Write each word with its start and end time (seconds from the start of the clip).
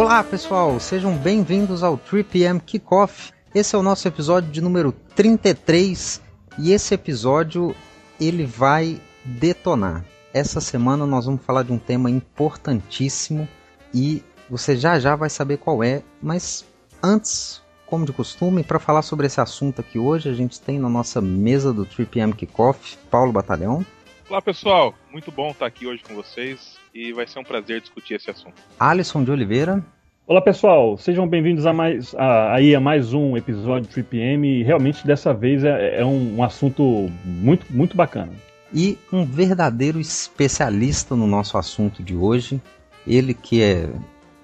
Olá 0.00 0.24
pessoal, 0.24 0.80
sejam 0.80 1.14
bem-vindos 1.14 1.82
ao 1.82 1.98
3PM 1.98 2.58
Kickoff. 2.64 3.34
Esse 3.54 3.76
é 3.76 3.78
o 3.78 3.82
nosso 3.82 4.08
episódio 4.08 4.50
de 4.50 4.62
número 4.62 4.92
33 5.14 6.22
e 6.58 6.72
esse 6.72 6.94
episódio 6.94 7.76
ele 8.18 8.46
vai 8.46 8.98
detonar. 9.22 10.02
Essa 10.32 10.58
semana 10.58 11.04
nós 11.04 11.26
vamos 11.26 11.44
falar 11.44 11.64
de 11.64 11.72
um 11.72 11.76
tema 11.78 12.10
importantíssimo 12.10 13.46
e 13.92 14.22
você 14.48 14.74
já 14.74 14.98
já 14.98 15.14
vai 15.14 15.28
saber 15.28 15.58
qual 15.58 15.84
é, 15.84 16.02
mas 16.22 16.64
antes, 17.02 17.60
como 17.84 18.06
de 18.06 18.12
costume, 18.14 18.64
para 18.64 18.78
falar 18.78 19.02
sobre 19.02 19.26
esse 19.26 19.38
assunto 19.38 19.82
aqui 19.82 19.98
hoje, 19.98 20.30
a 20.30 20.34
gente 20.34 20.58
tem 20.62 20.78
na 20.78 20.88
nossa 20.88 21.20
mesa 21.20 21.74
do 21.74 21.84
3PM 21.84 22.34
Kickoff 22.34 22.96
Paulo 23.10 23.32
Batalhão. 23.32 23.84
Olá 24.30 24.40
pessoal, 24.40 24.94
muito 25.12 25.30
bom 25.30 25.50
estar 25.50 25.66
aqui 25.66 25.86
hoje 25.86 26.02
com 26.02 26.14
vocês 26.14 26.76
e 26.94 27.12
vai 27.12 27.26
ser 27.26 27.38
um 27.38 27.44
prazer 27.44 27.80
discutir 27.80 28.14
esse 28.14 28.30
assunto. 28.30 28.54
Alisson 28.78 29.24
de 29.24 29.30
Oliveira. 29.30 29.84
Olá 30.26 30.40
pessoal, 30.40 30.96
sejam 30.96 31.26
bem-vindos 31.26 31.66
a 31.66 31.72
mais 31.72 32.14
a, 32.14 32.54
aí 32.54 32.74
a 32.74 32.80
mais 32.80 33.12
um 33.12 33.36
episódio 33.36 33.88
do 33.88 33.94
3PM 33.94 34.44
e 34.44 34.62
realmente 34.62 35.04
dessa 35.04 35.34
vez 35.34 35.64
é, 35.64 36.00
é 36.00 36.04
um, 36.04 36.36
um 36.36 36.44
assunto 36.44 37.10
muito, 37.24 37.66
muito 37.70 37.96
bacana. 37.96 38.32
E 38.72 38.96
um 39.12 39.24
verdadeiro 39.24 39.98
especialista 39.98 41.16
no 41.16 41.26
nosso 41.26 41.58
assunto 41.58 42.02
de 42.02 42.14
hoje, 42.14 42.60
ele 43.04 43.34
que 43.34 43.60
é 43.60 43.90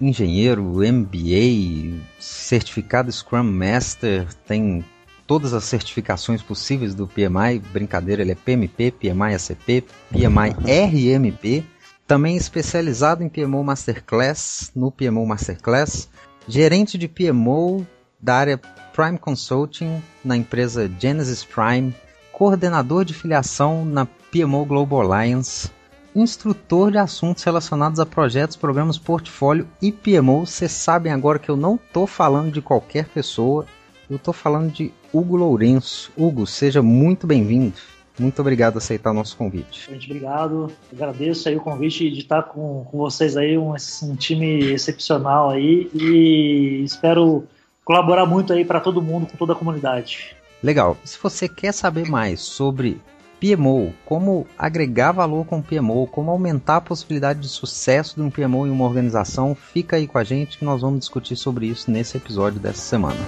engenheiro, 0.00 0.62
MBA, 0.62 2.00
certificado 2.18 3.10
Scrum 3.12 3.44
Master, 3.44 4.26
tem 4.46 4.84
todas 5.26 5.52
as 5.52 5.64
certificações 5.64 6.42
possíveis 6.42 6.94
do 6.94 7.06
PMI, 7.06 7.58
brincadeira, 7.72 8.22
ele 8.22 8.32
é 8.32 8.34
PMP, 8.34 8.90
PMI 8.90 9.34
ACP, 9.34 9.84
PMI 10.10 10.54
RMP, 10.66 11.64
também 12.06 12.36
especializado 12.36 13.24
em 13.24 13.28
PMO 13.28 13.64
Masterclass, 13.64 14.70
no 14.74 14.92
PMO 14.92 15.26
Masterclass, 15.26 16.08
gerente 16.46 16.96
de 16.96 17.08
PMO 17.08 17.86
da 18.20 18.36
área 18.36 18.60
Prime 18.92 19.18
Consulting 19.18 20.02
na 20.24 20.36
empresa 20.36 20.90
Genesis 20.98 21.44
Prime, 21.44 21.94
coordenador 22.32 23.04
de 23.04 23.12
filiação 23.12 23.84
na 23.84 24.06
PMO 24.06 24.64
Global 24.64 25.00
Alliance, 25.00 25.70
instrutor 26.14 26.90
de 26.90 26.98
assuntos 26.98 27.42
relacionados 27.42 28.00
a 28.00 28.06
projetos, 28.06 28.56
programas, 28.56 28.96
portfólio 28.96 29.66
e 29.82 29.92
PMO. 29.92 30.46
Vocês 30.46 30.72
sabem 30.72 31.12
agora 31.12 31.38
que 31.38 31.50
eu 31.50 31.56
não 31.56 31.74
estou 31.74 32.06
falando 32.06 32.50
de 32.50 32.62
qualquer 32.62 33.06
pessoa, 33.06 33.66
eu 34.08 34.16
estou 34.16 34.32
falando 34.32 34.72
de 34.72 34.92
Hugo 35.12 35.36
Lourenço. 35.36 36.12
Hugo, 36.16 36.46
seja 36.46 36.82
muito 36.82 37.26
bem-vindo. 37.26 37.74
Muito 38.18 38.40
obrigado 38.40 38.74
por 38.74 38.78
aceitar 38.78 39.10
o 39.10 39.14
nosso 39.14 39.36
convite. 39.36 39.90
Gente, 39.90 40.06
obrigado. 40.06 40.72
Agradeço 40.92 41.48
aí 41.48 41.56
o 41.56 41.60
convite 41.60 42.10
de 42.10 42.20
estar 42.20 42.44
com, 42.44 42.84
com 42.90 42.98
vocês 42.98 43.36
aí, 43.36 43.58
um, 43.58 43.74
um 43.74 44.16
time 44.16 44.72
excepcional 44.72 45.50
aí 45.50 45.90
e 45.92 46.82
espero 46.82 47.44
colaborar 47.84 48.24
muito 48.24 48.52
aí 48.52 48.64
para 48.64 48.80
todo 48.80 49.02
mundo, 49.02 49.26
com 49.26 49.36
toda 49.36 49.52
a 49.52 49.56
comunidade. 49.56 50.34
Legal. 50.62 50.96
Se 51.04 51.18
você 51.22 51.48
quer 51.48 51.72
saber 51.72 52.08
mais 52.08 52.40
sobre 52.40 52.98
PMO, 53.38 53.92
como 54.06 54.46
agregar 54.58 55.12
valor 55.12 55.44
com 55.44 55.60
PMO, 55.60 56.06
como 56.06 56.30
aumentar 56.30 56.76
a 56.76 56.80
possibilidade 56.80 57.40
de 57.40 57.48
sucesso 57.48 58.16
de 58.16 58.22
um 58.22 58.30
PMO 58.30 58.66
em 58.66 58.70
uma 58.70 58.86
organização, 58.86 59.54
fica 59.54 59.96
aí 59.96 60.06
com 60.06 60.16
a 60.16 60.24
gente 60.24 60.56
que 60.56 60.64
nós 60.64 60.80
vamos 60.80 61.00
discutir 61.00 61.36
sobre 61.36 61.66
isso 61.66 61.90
nesse 61.90 62.16
episódio 62.16 62.58
dessa 62.58 62.80
semana. 62.80 63.20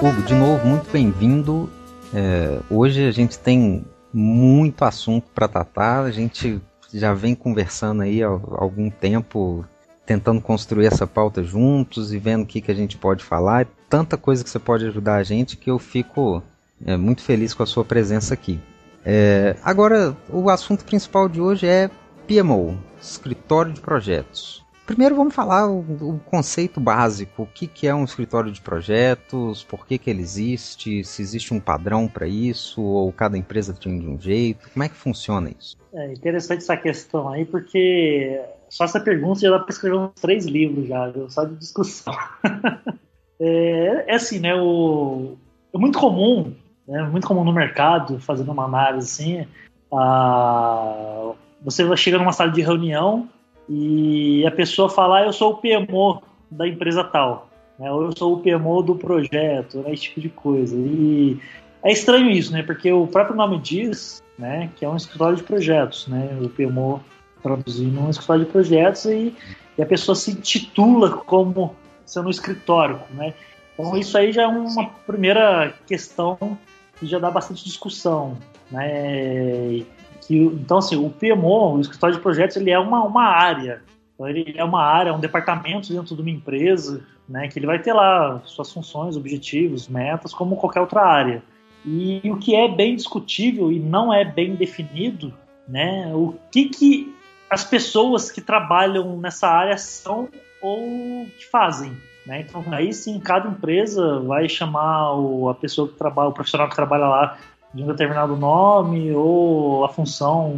Hugo, 0.00 0.22
de 0.22 0.32
novo, 0.32 0.64
muito 0.64 0.88
bem-vindo. 0.92 1.68
É, 2.14 2.60
hoje 2.70 3.04
a 3.04 3.10
gente 3.10 3.36
tem 3.36 3.84
muito 4.14 4.84
assunto 4.84 5.28
para 5.34 5.48
tratar. 5.48 6.04
A 6.04 6.12
gente 6.12 6.60
já 6.94 7.12
vem 7.12 7.34
conversando 7.34 8.02
aí 8.02 8.22
há 8.22 8.28
algum 8.28 8.88
tempo, 8.90 9.64
tentando 10.06 10.40
construir 10.40 10.86
essa 10.86 11.04
pauta 11.04 11.42
juntos 11.42 12.12
e 12.12 12.18
vendo 12.18 12.44
o 12.44 12.46
que, 12.46 12.60
que 12.60 12.70
a 12.70 12.74
gente 12.74 12.96
pode 12.96 13.24
falar. 13.24 13.62
É 13.62 13.66
tanta 13.88 14.16
coisa 14.16 14.44
que 14.44 14.48
você 14.48 14.60
pode 14.60 14.86
ajudar 14.86 15.16
a 15.16 15.24
gente 15.24 15.56
que 15.56 15.68
eu 15.68 15.80
fico 15.80 16.44
é, 16.86 16.96
muito 16.96 17.20
feliz 17.20 17.52
com 17.52 17.64
a 17.64 17.66
sua 17.66 17.84
presença 17.84 18.32
aqui. 18.32 18.60
É, 19.04 19.56
agora, 19.64 20.16
o 20.30 20.48
assunto 20.48 20.84
principal 20.84 21.28
de 21.28 21.40
hoje 21.40 21.66
é 21.66 21.90
PMO, 22.28 22.78
Escritório 23.02 23.72
de 23.72 23.80
Projetos. 23.80 24.64
Primeiro 24.88 25.14
vamos 25.14 25.34
falar 25.34 25.70
o, 25.70 25.80
o, 25.80 26.18
conceito 26.20 26.80
básico, 26.80 27.42
o 27.42 27.46
que, 27.46 27.66
que 27.66 27.86
é 27.86 27.94
um 27.94 28.04
escritório 28.04 28.50
de 28.50 28.58
projetos, 28.58 29.62
por 29.62 29.86
que, 29.86 29.98
que 29.98 30.08
ele 30.08 30.22
existe, 30.22 31.04
se 31.04 31.20
existe 31.20 31.52
um 31.52 31.60
padrão 31.60 32.08
para 32.08 32.26
isso, 32.26 32.80
ou 32.80 33.12
cada 33.12 33.36
empresa 33.36 33.74
tem 33.74 33.98
de 34.00 34.08
um 34.08 34.18
jeito, 34.18 34.70
como 34.72 34.82
é 34.82 34.88
que 34.88 34.94
funciona 34.94 35.50
isso? 35.50 35.76
É 35.92 36.10
interessante 36.10 36.62
essa 36.62 36.74
questão 36.74 37.28
aí, 37.28 37.44
porque 37.44 38.40
só 38.70 38.84
essa 38.84 38.98
pergunta 38.98 39.40
já 39.40 39.50
dá 39.50 39.58
para 39.58 39.70
escrever 39.70 39.98
uns 39.98 40.14
três 40.18 40.46
livros 40.46 40.88
já, 40.88 41.12
só 41.28 41.44
de 41.44 41.56
discussão. 41.56 42.16
é, 43.38 44.04
é, 44.06 44.14
assim, 44.14 44.38
né, 44.38 44.54
o, 44.54 45.36
é 45.74 45.76
muito 45.76 45.98
comum, 45.98 46.54
né, 46.88 47.02
muito 47.02 47.28
comum 47.28 47.44
no 47.44 47.52
mercado, 47.52 48.18
fazendo 48.20 48.52
uma 48.52 48.64
análise 48.64 49.06
assim, 49.06 49.46
a, 49.92 51.32
você 51.62 51.94
chega 51.94 52.16
numa 52.16 52.32
sala 52.32 52.50
de 52.50 52.62
reunião 52.62 53.28
e 53.68 54.46
a 54.46 54.50
pessoa 54.50 54.88
falar, 54.88 55.22
ah, 55.22 55.26
eu 55.26 55.32
sou 55.32 55.52
o 55.52 55.56
PMO 55.56 56.22
da 56.50 56.66
empresa 56.66 57.04
tal, 57.04 57.48
né? 57.78 57.90
ou 57.92 58.04
eu 58.04 58.16
sou 58.16 58.34
o 58.34 58.40
PMO 58.40 58.82
do 58.82 58.94
projeto, 58.94 59.78
né? 59.78 59.92
esse 59.92 60.04
tipo 60.04 60.20
de 60.20 60.28
coisa. 60.28 60.76
E 60.76 61.38
é 61.82 61.92
estranho 61.92 62.30
isso, 62.30 62.52
né? 62.52 62.62
Porque 62.62 62.90
o 62.90 63.06
próprio 63.06 63.36
nome 63.36 63.58
diz 63.58 64.22
né, 64.38 64.70
que 64.76 64.84
é 64.84 64.88
um 64.88 64.96
escritório 64.96 65.36
de 65.36 65.42
projetos, 65.42 66.06
né? 66.06 66.38
O 66.40 66.48
PMO 66.48 67.02
traduzindo 67.42 68.00
um 68.00 68.10
escritório 68.10 68.44
de 68.44 68.50
projetos 68.50 69.04
e, 69.04 69.34
e 69.76 69.82
a 69.82 69.86
pessoa 69.86 70.14
se 70.14 70.34
titula 70.34 71.18
como 71.18 71.74
sendo 72.04 72.26
um 72.26 72.30
escritório, 72.30 73.00
né? 73.10 73.34
Então 73.74 73.96
isso 73.96 74.16
aí 74.16 74.32
já 74.32 74.42
é 74.42 74.46
uma 74.46 74.88
primeira 75.06 75.72
questão 75.86 76.58
que 76.98 77.06
já 77.06 77.18
dá 77.18 77.30
bastante 77.30 77.64
discussão, 77.64 78.36
né? 78.70 79.84
Que 80.28 80.36
então 80.36 80.76
assim 80.76 80.94
o 80.94 81.08
PMO, 81.08 81.76
o 81.76 81.80
escritório 81.80 82.14
de 82.14 82.22
projetos, 82.22 82.58
ele 82.58 82.70
é 82.70 82.78
uma, 82.78 83.02
uma 83.02 83.24
área, 83.24 83.82
então, 84.14 84.28
ele 84.28 84.52
é 84.56 84.64
uma 84.64 84.82
área, 84.82 85.14
um 85.14 85.20
departamento 85.20 85.92
dentro 85.92 86.14
de 86.14 86.20
uma 86.20 86.30
empresa, 86.30 87.02
né, 87.28 87.46
que 87.46 87.58
ele 87.58 87.66
vai 87.66 87.78
ter 87.78 87.92
lá 87.92 88.42
suas 88.44 88.72
funções, 88.72 89.16
objetivos, 89.16 89.86
metas, 89.86 90.34
como 90.34 90.56
qualquer 90.56 90.80
outra 90.80 91.02
área. 91.02 91.42
E 91.86 92.20
o 92.24 92.36
que 92.36 92.54
é 92.54 92.68
bem 92.68 92.96
discutível 92.96 93.70
e 93.70 93.78
não 93.78 94.12
é 94.12 94.24
bem 94.24 94.56
definido, 94.56 95.32
né, 95.68 96.12
o 96.12 96.34
que 96.50 96.64
que 96.64 97.14
as 97.48 97.64
pessoas 97.64 98.30
que 98.30 98.40
trabalham 98.40 99.16
nessa 99.18 99.48
área 99.48 99.78
são 99.78 100.28
ou 100.60 101.26
que 101.38 101.46
fazem. 101.46 101.96
Né? 102.26 102.40
Então, 102.40 102.62
aí 102.72 102.92
sim, 102.92 103.18
cada 103.20 103.48
empresa 103.48 104.18
vai 104.20 104.48
chamar 104.48 105.14
o, 105.14 105.48
a 105.48 105.54
pessoa 105.54 105.88
que 105.88 105.94
trabalha, 105.94 106.28
o 106.28 106.32
profissional 106.32 106.68
que 106.68 106.74
trabalha 106.74 107.06
lá 107.06 107.38
de 107.78 107.84
um 107.84 107.86
determinado 107.86 108.36
nome 108.36 109.12
ou 109.12 109.84
a 109.84 109.88
função 109.88 110.52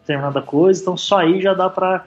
determinada 0.00 0.42
coisa, 0.42 0.82
então 0.82 0.94
só 0.94 1.20
aí 1.20 1.40
já 1.40 1.54
dá 1.54 1.70
para 1.70 2.04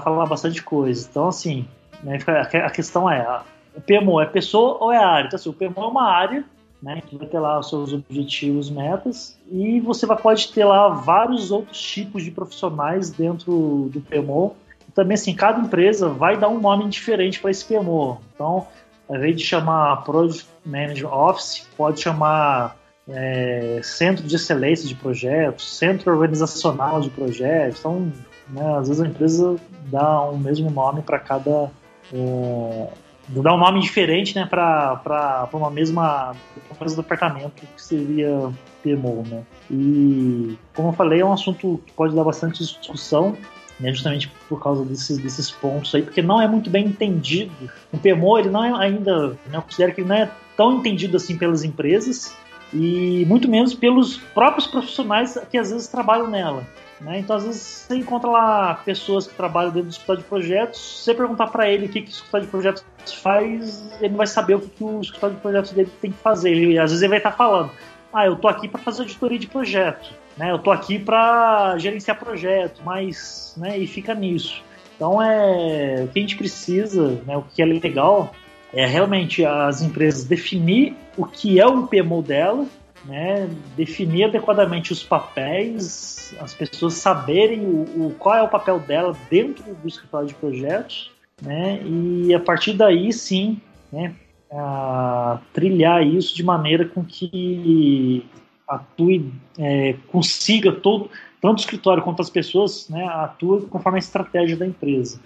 falar 0.00 0.24
bastante 0.24 0.62
coisa. 0.62 1.06
Então, 1.08 1.28
assim, 1.28 1.68
né, 2.02 2.18
a 2.64 2.70
questão 2.70 3.10
é: 3.10 3.42
o 3.76 3.80
PMO 3.82 4.20
é 4.22 4.26
pessoa 4.26 4.78
ou 4.80 4.90
é 4.90 4.96
área? 4.96 5.26
Então, 5.26 5.36
assim, 5.36 5.50
o 5.50 5.52
PMO 5.52 5.84
é 5.84 5.86
uma 5.86 6.10
área 6.10 6.44
né, 6.82 7.02
que 7.06 7.16
vai 7.16 7.26
ter 7.26 7.38
lá 7.38 7.58
os 7.58 7.68
seus 7.68 7.92
objetivos, 7.92 8.70
metas, 8.70 9.38
e 9.50 9.80
você 9.80 10.06
vai, 10.06 10.16
pode 10.16 10.50
ter 10.50 10.64
lá 10.64 10.88
vários 10.88 11.50
outros 11.50 11.78
tipos 11.78 12.24
de 12.24 12.30
profissionais 12.30 13.10
dentro 13.10 13.90
do 13.92 14.00
PMO. 14.00 14.56
Também, 14.94 15.14
assim, 15.14 15.34
cada 15.34 15.60
empresa 15.60 16.08
vai 16.08 16.38
dar 16.38 16.48
um 16.48 16.58
nome 16.58 16.88
diferente 16.88 17.38
para 17.38 17.50
esse 17.50 17.64
PMO. 17.66 18.18
Então, 18.34 18.66
ao 19.06 19.16
invés 19.16 19.36
de 19.36 19.44
chamar 19.44 20.04
Project 20.04 20.48
Manager 20.64 21.12
Office, 21.12 21.68
pode 21.76 22.00
chamar 22.00 22.77
é, 23.10 23.80
centro 23.82 24.26
de 24.26 24.36
excelência 24.36 24.86
de 24.86 24.94
projetos, 24.94 25.76
centro 25.76 26.12
organizacional 26.12 27.00
de 27.00 27.10
projetos. 27.10 27.80
Então, 27.80 28.12
né, 28.50 28.76
às 28.76 28.88
vezes 28.88 29.02
a 29.02 29.06
empresa 29.06 29.56
dá 29.86 30.22
o 30.22 30.34
um 30.34 30.38
mesmo 30.38 30.70
nome 30.70 31.02
para 31.02 31.18
cada. 31.18 31.70
É, 32.12 32.88
dá 33.28 33.54
um 33.54 33.58
nome 33.58 33.80
diferente 33.80 34.34
né, 34.34 34.46
para 34.46 35.48
uma 35.52 35.70
mesma 35.70 36.34
um 36.70 36.84
mesmo 36.84 37.02
departamento 37.02 37.62
que 37.76 37.82
seria 37.82 38.50
PMO. 38.82 39.24
Né? 39.26 39.42
E, 39.70 40.56
como 40.74 40.88
eu 40.88 40.92
falei, 40.92 41.20
é 41.20 41.24
um 41.24 41.32
assunto 41.32 41.80
que 41.84 41.92
pode 41.92 42.14
dar 42.14 42.24
bastante 42.24 42.58
discussão 42.58 43.36
né, 43.80 43.92
justamente 43.92 44.30
por 44.48 44.60
causa 44.62 44.84
desses, 44.84 45.18
desses 45.18 45.50
pontos 45.50 45.94
aí, 45.94 46.02
porque 46.02 46.20
não 46.20 46.40
é 46.40 46.48
muito 46.48 46.68
bem 46.68 46.86
entendido. 46.86 47.52
O 47.92 47.98
PMO, 47.98 48.38
ele 48.38 48.50
não 48.50 48.64
é 48.64 48.86
ainda, 48.86 49.28
né, 49.28 49.54
eu 49.54 49.62
considero 49.62 49.94
que 49.94 50.00
ele 50.00 50.08
não 50.08 50.16
é 50.16 50.30
tão 50.56 50.78
entendido 50.78 51.16
assim 51.16 51.38
pelas 51.38 51.62
empresas 51.62 52.34
e 52.72 53.24
muito 53.26 53.48
menos 53.48 53.74
pelos 53.74 54.16
próprios 54.16 54.66
profissionais 54.66 55.38
que 55.50 55.58
às 55.58 55.70
vezes 55.70 55.88
trabalham 55.88 56.28
nela. 56.28 56.66
Né? 57.00 57.20
Então, 57.20 57.36
às 57.36 57.44
vezes, 57.44 57.62
você 57.62 57.96
encontra 57.96 58.28
lá 58.28 58.74
pessoas 58.84 59.26
que 59.26 59.34
trabalham 59.34 59.70
dentro 59.70 59.88
do 59.88 59.92
escritório 59.92 60.22
de 60.22 60.28
projetos, 60.28 61.02
você 61.04 61.14
perguntar 61.14 61.46
para 61.46 61.70
ele 61.70 61.86
o 61.86 61.88
que, 61.88 62.02
que 62.02 62.08
o 62.08 62.10
escritório 62.10 62.46
de 62.46 62.50
projetos 62.50 62.84
faz, 63.22 63.88
ele 64.00 64.10
não 64.10 64.16
vai 64.16 64.26
saber 64.26 64.56
o 64.56 64.60
que, 64.60 64.68
que 64.68 64.84
o 64.84 65.00
escritório 65.00 65.36
de 65.36 65.42
projetos 65.42 65.72
dele 65.72 65.90
tem 66.00 66.10
que 66.10 66.18
fazer. 66.18 66.50
Ele, 66.50 66.78
às 66.78 66.90
vezes 66.90 67.02
ele 67.02 67.10
vai 67.10 67.18
estar 67.18 67.32
falando, 67.32 67.70
ah, 68.12 68.26
eu 68.26 68.36
tô 68.36 68.48
aqui 68.48 68.66
para 68.66 68.80
fazer 68.80 69.02
auditoria 69.02 69.38
de 69.38 69.46
projeto 69.46 70.12
né? 70.38 70.52
Eu 70.52 70.58
tô 70.58 70.70
aqui 70.70 70.98
para 70.98 71.76
gerenciar 71.78 72.18
projeto, 72.18 72.80
mas, 72.84 73.54
né? 73.56 73.76
E 73.76 73.86
fica 73.86 74.14
nisso. 74.14 74.62
Então 74.94 75.20
é 75.20 76.04
o 76.04 76.08
que 76.08 76.18
a 76.18 76.22
gente 76.22 76.36
precisa, 76.36 77.20
né? 77.26 77.36
O 77.36 77.42
que 77.42 77.60
é 77.60 77.66
legal 77.66 78.32
é 78.72 78.86
realmente 78.86 79.44
as 79.44 79.82
empresas 79.82 80.24
definir 80.24 80.94
o 81.16 81.24
que 81.24 81.58
é 81.58 81.66
o 81.66 81.86
PMO 81.86 82.22
dela, 82.22 82.66
né? 83.04 83.48
Definir 83.76 84.24
adequadamente 84.24 84.92
os 84.92 85.02
papéis, 85.02 86.34
as 86.40 86.54
pessoas 86.54 86.94
saberem 86.94 87.60
o, 87.60 88.06
o 88.06 88.14
qual 88.18 88.36
é 88.36 88.42
o 88.42 88.48
papel 88.48 88.78
dela 88.80 89.16
dentro 89.30 89.74
do 89.74 89.88
escritório 89.88 90.28
de 90.28 90.34
projetos, 90.34 91.10
né? 91.40 91.80
E 91.82 92.34
a 92.34 92.40
partir 92.40 92.74
daí 92.74 93.12
sim, 93.12 93.60
né? 93.92 94.14
A 94.50 95.40
trilhar 95.52 96.06
isso 96.06 96.34
de 96.34 96.42
maneira 96.42 96.86
com 96.86 97.04
que 97.04 98.24
atue, 98.66 99.32
é, 99.58 99.94
consiga 100.08 100.72
todo, 100.72 101.10
tanto 101.40 101.58
o 101.58 101.60
escritório 101.60 102.02
quanto 102.02 102.20
as 102.20 102.28
pessoas, 102.28 102.88
né, 102.88 103.04
atuem 103.04 103.62
conforme 103.62 103.96
a 103.96 104.00
estratégia 104.00 104.56
da 104.56 104.66
empresa. 104.66 105.20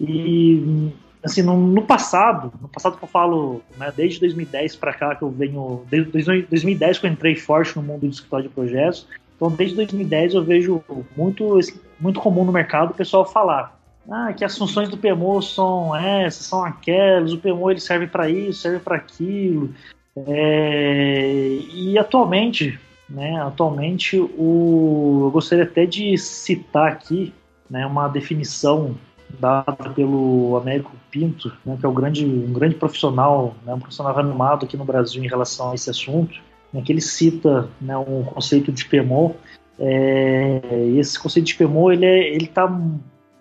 E 0.00 0.92
assim, 1.28 1.42
no, 1.42 1.56
no 1.56 1.82
passado, 1.82 2.52
no 2.60 2.68
passado 2.68 2.96
que 2.96 3.04
eu 3.04 3.08
falo, 3.08 3.62
né, 3.76 3.92
desde 3.94 4.20
2010 4.20 4.76
para 4.76 4.92
cá 4.92 5.14
que 5.14 5.22
eu 5.22 5.30
venho, 5.30 5.82
desde 5.88 6.10
2010 6.10 6.98
que 6.98 7.06
eu 7.06 7.10
entrei 7.10 7.36
forte 7.36 7.76
no 7.76 7.82
mundo 7.82 8.00
do 8.00 8.08
escritório 8.08 8.48
de 8.48 8.54
projetos, 8.54 9.06
então 9.36 9.50
desde 9.50 9.76
2010 9.76 10.34
eu 10.34 10.44
vejo 10.44 10.82
muito, 11.16 11.58
muito 12.00 12.20
comum 12.20 12.44
no 12.44 12.52
mercado 12.52 12.90
o 12.90 12.94
pessoal 12.94 13.24
falar 13.24 13.78
ah, 14.10 14.32
que 14.32 14.44
as 14.44 14.56
funções 14.56 14.88
do 14.88 14.96
PMO 14.96 15.42
são 15.42 15.94
essas, 15.94 16.46
são 16.46 16.64
aquelas, 16.64 17.32
o 17.32 17.38
PMO 17.38 17.70
ele 17.70 17.80
serve 17.80 18.06
para 18.06 18.28
isso, 18.28 18.62
serve 18.62 18.78
para 18.78 18.96
aquilo, 18.96 19.74
é, 20.26 21.58
e 21.72 21.98
atualmente, 21.98 22.78
né, 23.08 23.40
atualmente 23.42 24.18
o, 24.18 25.24
eu 25.26 25.30
gostaria 25.30 25.64
até 25.64 25.84
de 25.84 26.16
citar 26.16 26.88
aqui 26.88 27.32
né, 27.68 27.86
uma 27.86 28.08
definição 28.08 28.96
dada 29.38 29.90
pelo 29.94 30.56
Américo 30.56 30.92
Pinto, 31.10 31.52
né, 31.64 31.76
que 31.78 31.84
é 31.84 31.88
um 31.88 31.94
grande, 31.94 32.24
um 32.24 32.52
grande 32.52 32.74
profissional, 32.74 33.54
né, 33.64 33.74
um 33.74 33.78
profissional 33.78 34.14
renomado 34.14 34.64
aqui 34.64 34.76
no 34.76 34.84
Brasil 34.84 35.22
em 35.22 35.28
relação 35.28 35.70
a 35.70 35.74
esse 35.74 35.90
assunto, 35.90 36.40
né, 36.72 36.82
que 36.82 36.92
ele 36.92 37.00
cita 37.00 37.68
né, 37.80 37.96
um 37.96 38.24
conceito 38.24 38.72
de 38.72 38.84
PMO. 38.84 39.36
É, 39.78 40.60
esse 40.96 41.18
conceito 41.18 41.46
de 41.46 41.54
PMO 41.54 41.92
ele 41.92 42.04
é, 42.04 42.36
está 42.36 42.68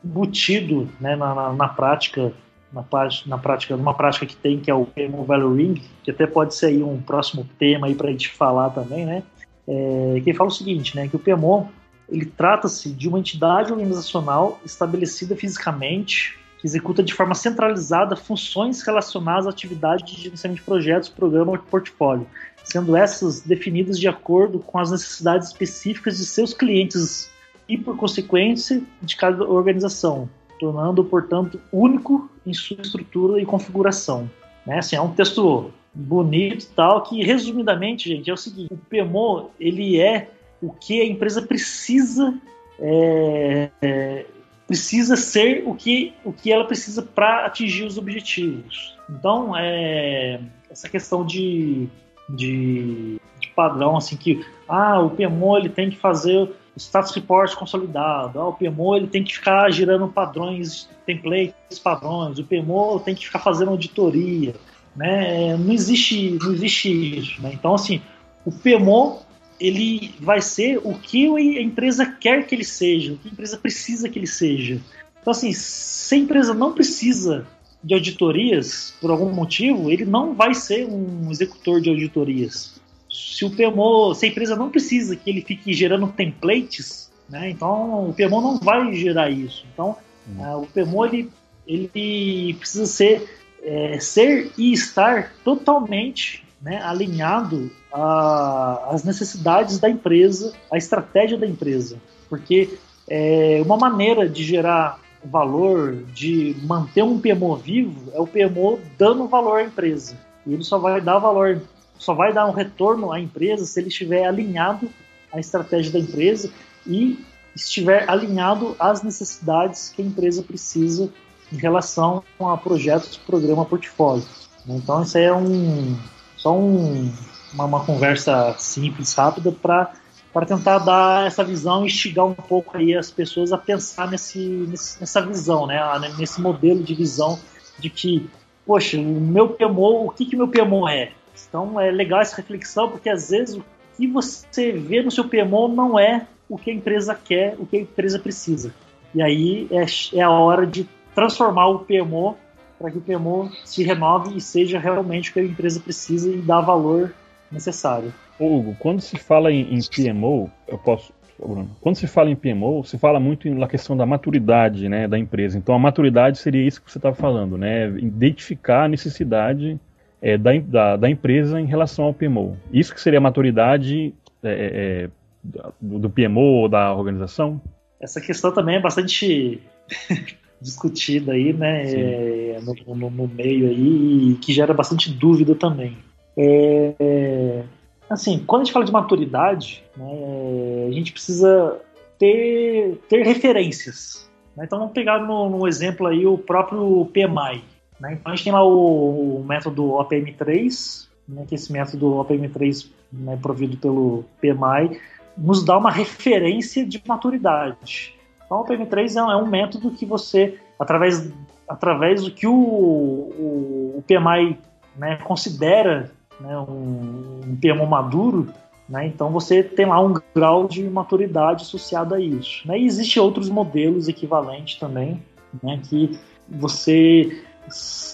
embutido 0.03 0.87
né, 0.99 1.15
na, 1.15 1.33
na, 1.33 1.53
na 1.53 1.67
prática 1.67 2.31
na, 2.71 2.83
na 3.25 3.37
prática, 3.37 3.77
numa 3.77 3.93
prática 3.93 4.25
que 4.25 4.35
tem, 4.35 4.59
que 4.59 4.69
é 4.69 4.73
o 4.73 4.85
PMO 4.85 5.23
Value 5.23 5.55
Ring, 5.55 5.81
que 6.03 6.11
até 6.11 6.27
pode 6.27 6.53
ser 6.55 6.83
um 6.83 7.01
próximo 7.01 7.47
tema 7.57 7.87
aí 7.87 7.95
para 7.95 8.09
a 8.09 8.11
gente 8.11 8.29
falar 8.29 8.69
também, 8.71 9.05
né? 9.05 9.23
É, 9.67 10.21
que 10.23 10.33
fala 10.33 10.49
o 10.49 10.53
seguinte, 10.53 10.95
né? 10.95 11.07
Que 11.07 11.15
o 11.15 11.19
PMO 11.19 11.69
ele 12.09 12.25
trata-se 12.25 12.89
de 12.89 13.07
uma 13.07 13.19
entidade 13.19 13.71
organizacional 13.71 14.59
estabelecida 14.65 15.35
fisicamente 15.35 16.39
que 16.59 16.65
executa 16.65 17.03
de 17.03 17.13
forma 17.13 17.35
centralizada 17.35 18.15
funções 18.15 18.81
relacionadas 18.81 19.45
à 19.45 19.49
atividade 19.49 20.03
de 20.05 20.21
gerenciamento 20.21 20.61
de 20.61 20.65
projetos, 20.65 21.09
programa 21.09 21.51
ou 21.51 21.57
portfólio, 21.59 22.25
sendo 22.63 22.95
essas 22.95 23.41
definidas 23.41 23.99
de 23.99 24.07
acordo 24.07 24.59
com 24.59 24.79
as 24.79 24.91
necessidades 24.91 25.49
específicas 25.49 26.17
de 26.17 26.25
seus 26.25 26.53
clientes 26.53 27.29
e, 27.69 27.77
por 27.77 27.95
consequência, 27.95 28.81
de 29.01 29.15
cada 29.15 29.43
organização, 29.43 30.29
tornando, 30.59 31.03
portanto, 31.03 31.61
único 31.71 32.29
em 32.45 32.53
sua 32.53 32.81
estrutura 32.81 33.39
e 33.39 33.45
configuração. 33.45 34.29
Né? 34.65 34.79
Assim, 34.79 34.95
é 34.95 35.01
um 35.01 35.13
texto 35.13 35.71
bonito 35.93 36.63
e 36.63 36.67
tal, 36.67 37.03
que 37.03 37.23
resumidamente, 37.23 38.09
gente, 38.09 38.29
é 38.29 38.33
o 38.33 38.37
seguinte: 38.37 38.73
o 38.73 38.77
PMO 38.77 39.51
ele 39.59 39.99
é 39.99 40.29
o 40.61 40.71
que 40.71 41.01
a 41.01 41.05
empresa 41.05 41.41
precisa 41.41 42.33
é, 42.79 43.69
é, 43.81 44.25
precisa 44.67 45.15
ser 45.15 45.63
o 45.65 45.73
que, 45.73 46.13
o 46.23 46.33
que 46.33 46.51
ela 46.51 46.65
precisa 46.65 47.01
para 47.01 47.45
atingir 47.45 47.85
os 47.85 47.97
objetivos. 47.97 48.97
Então, 49.09 49.55
é, 49.55 50.41
essa 50.69 50.89
questão 50.89 51.25
de, 51.25 51.87
de, 52.29 53.19
de, 53.39 53.47
padrão, 53.55 53.95
assim, 53.95 54.17
que 54.17 54.45
ah, 54.67 54.99
o 54.99 55.11
PMO 55.11 55.57
ele 55.57 55.69
tem 55.69 55.89
que 55.89 55.95
fazer 55.95 56.51
status 56.75 57.15
report 57.15 57.55
consolidado. 57.55 58.39
Ah, 58.39 58.49
o 58.49 58.53
PMO 58.53 58.95
ele 58.95 59.07
tem 59.07 59.23
que 59.23 59.33
ficar 59.33 59.71
girando 59.71 60.07
padrões, 60.09 60.89
templates, 61.05 61.79
padrões. 61.81 62.37
O 62.37 62.43
PMO 62.43 62.99
tem 62.99 63.15
que 63.15 63.25
ficar 63.25 63.39
fazendo 63.39 63.71
auditoria. 63.71 64.53
Né? 64.95 65.55
Não 65.55 65.71
existe, 65.71 66.37
não 66.41 66.51
existe 66.51 67.17
isso. 67.17 67.41
Né? 67.41 67.51
Então, 67.53 67.73
assim, 67.73 68.01
o 68.45 68.51
PMO 68.51 69.21
ele 69.59 70.13
vai 70.19 70.41
ser 70.41 70.79
o 70.83 70.93
que 70.93 71.27
a 71.27 71.61
empresa 71.61 72.05
quer 72.05 72.45
que 72.45 72.53
ele 72.53 72.63
seja, 72.63 73.13
o 73.13 73.17
que 73.17 73.29
a 73.29 73.31
empresa 73.31 73.57
precisa 73.57 74.09
que 74.09 74.19
ele 74.19 74.27
seja. 74.27 74.79
Então, 75.21 75.31
assim, 75.31 75.51
se 75.53 76.15
a 76.15 76.17
empresa 76.17 76.53
não 76.53 76.73
precisa 76.73 77.47
de 77.83 77.93
auditorias, 77.93 78.93
por 79.01 79.11
algum 79.11 79.31
motivo, 79.31 79.91
ele 79.91 80.05
não 80.05 80.33
vai 80.33 80.53
ser 80.53 80.85
um 80.85 81.31
executor 81.31 81.81
de 81.81 81.89
auditorias 81.89 82.77
se 83.09 83.45
o 83.45 83.49
PMO, 83.49 84.13
se 84.13 84.25
a 84.25 84.29
empresa 84.29 84.55
não 84.55 84.69
precisa 84.69 85.15
que 85.15 85.29
ele 85.29 85.41
fique 85.41 85.73
gerando 85.73 86.07
templates, 86.07 87.11
né, 87.29 87.49
então 87.49 88.09
o 88.09 88.13
PMO 88.13 88.41
não 88.41 88.57
vai 88.57 88.93
gerar 88.93 89.29
isso. 89.29 89.65
Então 89.73 89.97
hum. 90.27 90.41
uh, 90.41 90.61
o 90.61 90.67
PMO 90.67 91.05
ele, 91.05 91.29
ele 91.65 92.53
precisa 92.59 92.85
ser, 92.85 93.27
é, 93.63 93.99
ser 93.99 94.51
e 94.57 94.71
estar 94.71 95.33
totalmente 95.43 96.43
né, 96.61 96.81
alinhado 96.81 97.71
às 97.91 99.03
necessidades 99.03 99.79
da 99.79 99.89
empresa, 99.89 100.53
à 100.71 100.77
estratégia 100.77 101.37
da 101.37 101.47
empresa, 101.47 101.97
porque 102.29 102.77
é, 103.09 103.61
uma 103.65 103.77
maneira 103.77 104.27
de 104.27 104.43
gerar 104.43 104.99
valor, 105.23 105.95
de 106.13 106.55
manter 106.63 107.03
um 107.03 107.19
PMO 107.19 107.55
vivo, 107.55 108.11
é 108.13 108.19
o 108.19 108.27
PMO 108.27 108.79
dando 108.97 109.27
valor 109.27 109.59
à 109.59 109.63
empresa. 109.63 110.17
E 110.45 110.53
ele 110.53 110.63
só 110.63 110.77
vai 110.77 111.01
dar 111.01 111.17
valor 111.17 111.61
só 111.99 112.13
vai 112.13 112.33
dar 112.33 112.45
um 112.45 112.51
retorno 112.51 113.11
à 113.11 113.19
empresa 113.19 113.65
se 113.65 113.79
ele 113.79 113.87
estiver 113.87 114.25
alinhado 114.25 114.89
à 115.31 115.39
estratégia 115.39 115.91
da 115.91 115.99
empresa 115.99 116.49
e 116.85 117.19
estiver 117.55 118.09
alinhado 118.09 118.75
às 118.79 119.01
necessidades 119.01 119.89
que 119.89 120.01
a 120.01 120.05
empresa 120.05 120.43
precisa 120.43 121.09
em 121.51 121.57
relação 121.57 122.23
a 122.39 122.55
projetos, 122.55 123.17
programa, 123.17 123.65
portfólio. 123.65 124.23
Então 124.67 125.01
isso 125.01 125.17
aí 125.17 125.23
é 125.23 125.33
um 125.33 125.97
só 126.35 126.55
um, 126.55 127.11
uma, 127.53 127.65
uma 127.65 127.85
conversa 127.85 128.55
simples, 128.57 129.13
rápida 129.13 129.51
para 129.51 129.93
para 130.33 130.45
tentar 130.45 130.77
dar 130.79 131.25
essa 131.25 131.43
visão 131.43 131.83
e 131.83 131.87
instigar 131.87 132.23
um 132.23 132.33
pouco 132.33 132.77
aí 132.77 132.93
as 132.93 133.09
pessoas 133.09 133.51
a 133.51 133.57
pensar 133.57 134.11
nesse, 134.11 134.69
nessa 134.99 135.19
visão, 135.19 135.65
né? 135.65 135.79
nesse 136.15 136.39
modelo 136.39 136.83
de 136.83 136.93
visão 136.93 137.39
de 137.79 137.89
que, 137.89 138.29
poxa, 138.63 138.99
o 138.99 139.01
meu 139.01 139.49
PMO, 139.49 140.05
o 140.05 140.09
que 140.11 140.25
que 140.25 140.35
meu 140.35 140.47
PMO 140.47 140.87
é? 140.87 141.11
Então 141.49 141.79
é 141.79 141.89
legal 141.89 142.21
essa 142.21 142.35
reflexão, 142.35 142.87
porque 142.87 143.09
às 143.09 143.31
vezes 143.31 143.55
o 143.55 143.63
que 143.97 144.05
você 144.05 144.71
vê 144.71 145.01
no 145.01 145.09
seu 145.09 145.23
PMO 145.23 145.69
não 145.69 145.97
é 145.97 146.27
o 146.47 146.55
que 146.55 146.69
a 146.69 146.73
empresa 146.73 147.15
quer, 147.15 147.55
o 147.57 147.65
que 147.65 147.77
a 147.77 147.81
empresa 147.81 148.19
precisa. 148.19 148.73
E 149.15 149.23
aí 149.23 149.67
é, 149.71 149.85
é 150.19 150.21
a 150.21 150.29
hora 150.29 150.67
de 150.67 150.87
transformar 151.15 151.67
o 151.67 151.79
PMO 151.79 152.37
para 152.77 152.91
que 152.91 152.97
o 152.99 153.01
PMO 153.01 153.51
se 153.65 153.83
renove 153.83 154.37
e 154.37 154.41
seja 154.41 154.77
realmente 154.77 155.31
o 155.31 155.33
que 155.33 155.39
a 155.39 155.43
empresa 155.43 155.79
precisa 155.79 156.29
e 156.29 156.37
dá 156.37 156.61
valor 156.61 157.11
necessário. 157.51 158.13
Hugo, 158.39 158.75
quando 158.79 159.01
se 159.01 159.17
fala 159.17 159.51
em, 159.51 159.75
em 159.75 159.79
PMO, 159.81 160.49
eu 160.67 160.77
posso 160.77 161.13
Bruno. 161.39 161.69
Quando 161.81 161.95
se 161.95 162.07
fala 162.07 162.29
em 162.29 162.35
PMO, 162.35 162.83
se 162.83 162.97
fala 162.97 163.19
muito 163.19 163.49
na 163.49 163.67
questão 163.67 163.95
da 163.95 164.05
maturidade 164.05 164.89
né, 164.89 165.07
da 165.07 165.17
empresa. 165.17 165.57
Então, 165.57 165.75
a 165.75 165.79
maturidade 165.79 166.37
seria 166.39 166.65
isso 166.65 166.81
que 166.81 166.91
você 166.91 166.97
estava 166.97 167.15
falando, 167.15 167.57
né? 167.57 167.87
Identificar 167.99 168.85
a 168.85 168.87
necessidade 168.87 169.79
é, 170.21 170.37
da, 170.37 170.51
da, 170.59 170.97
da, 170.97 171.09
empresa 171.09 171.59
em 171.61 171.65
relação 171.65 172.05
ao 172.05 172.13
PMO. 172.13 172.57
Isso 172.71 172.93
que 172.93 173.01
seria 173.01 173.19
a 173.19 173.21
maturidade 173.21 174.13
é, 174.43 175.09
é, 175.53 175.61
do, 175.79 175.99
do 175.99 176.09
PMO 176.09 176.61
ou 176.61 176.69
da 176.69 176.93
organização? 176.93 177.61
Essa 177.99 178.19
questão 178.19 178.51
também 178.51 178.75
é 178.75 178.81
bastante 178.81 179.61
discutida 180.61 181.33
aí, 181.33 181.53
né, 181.53 181.91
é, 181.91 182.59
no, 182.61 182.95
no, 182.95 183.09
no, 183.09 183.27
meio 183.27 183.67
aí, 183.67 184.31
e 184.31 184.35
que 184.35 184.53
gera 184.53 184.73
bastante 184.73 185.11
dúvida 185.11 185.53
também. 185.55 185.97
É, 186.37 186.93
é, 186.99 187.63
assim, 188.09 188.43
quando 188.45 188.61
a 188.61 188.65
gente 188.65 188.73
fala 188.73 188.85
de 188.85 188.91
maturidade, 188.91 189.83
né, 189.95 190.85
a 190.87 190.91
gente 190.91 191.11
precisa 191.11 191.81
ter, 192.19 193.01
ter 193.09 193.23
referências. 193.23 194.29
Né? 194.55 194.65
Então 194.65 194.79
vamos 194.79 194.93
pegar 194.93 195.19
no, 195.19 195.49
no, 195.49 195.67
exemplo 195.67 196.07
aí 196.07 196.25
o 196.25 196.37
próprio 196.37 197.05
PMI. 197.13 197.63
Né? 197.99 198.13
Então 198.13 198.31
a 198.31 198.35
gente 198.35 198.43
tem 198.43 198.53
lá 198.53 198.63
o, 198.63 199.39
o 199.39 199.43
método 199.43 199.93
OPM3, 199.93 201.07
né, 201.27 201.45
que 201.47 201.55
esse 201.55 201.71
método 201.71 202.15
OPM3 202.15 202.87
né, 203.11 203.37
provido 203.41 203.77
pelo 203.77 204.23
PMI 204.39 204.99
nos 205.37 205.63
dá 205.63 205.77
uma 205.77 205.91
referência 205.91 206.85
de 206.85 207.01
maturidade. 207.05 208.13
Então, 208.45 208.61
o 208.61 208.65
PM3 208.65 209.15
é, 209.15 209.33
é 209.33 209.35
um 209.35 209.45
método 209.45 209.91
que 209.91 210.05
você, 210.05 210.57
através, 210.79 211.29
através 211.67 212.23
do 212.23 212.31
que 212.31 212.47
o, 212.47 212.53
o, 212.53 213.95
o 213.97 214.03
PMI 214.07 214.57
né, 214.95 215.17
considera 215.17 216.11
né, 216.39 216.57
um, 216.57 217.41
um 217.45 217.55
PMO 217.55 217.85
maduro, 217.87 218.47
né, 218.87 219.07
então 219.07 219.29
você 219.29 219.63
tem 219.63 219.85
lá 219.85 219.99
um 219.99 220.13
grau 220.35 220.67
de 220.67 220.83
maturidade 220.89 221.63
associado 221.63 222.15
a 222.15 222.19
isso. 222.19 222.67
Né, 222.67 222.79
e 222.79 222.85
existem 222.85 223.21
outros 223.21 223.49
modelos 223.49 224.07
equivalentes 224.07 224.79
também, 224.79 225.21
né, 225.61 225.79
que 225.83 226.17
você 226.47 227.43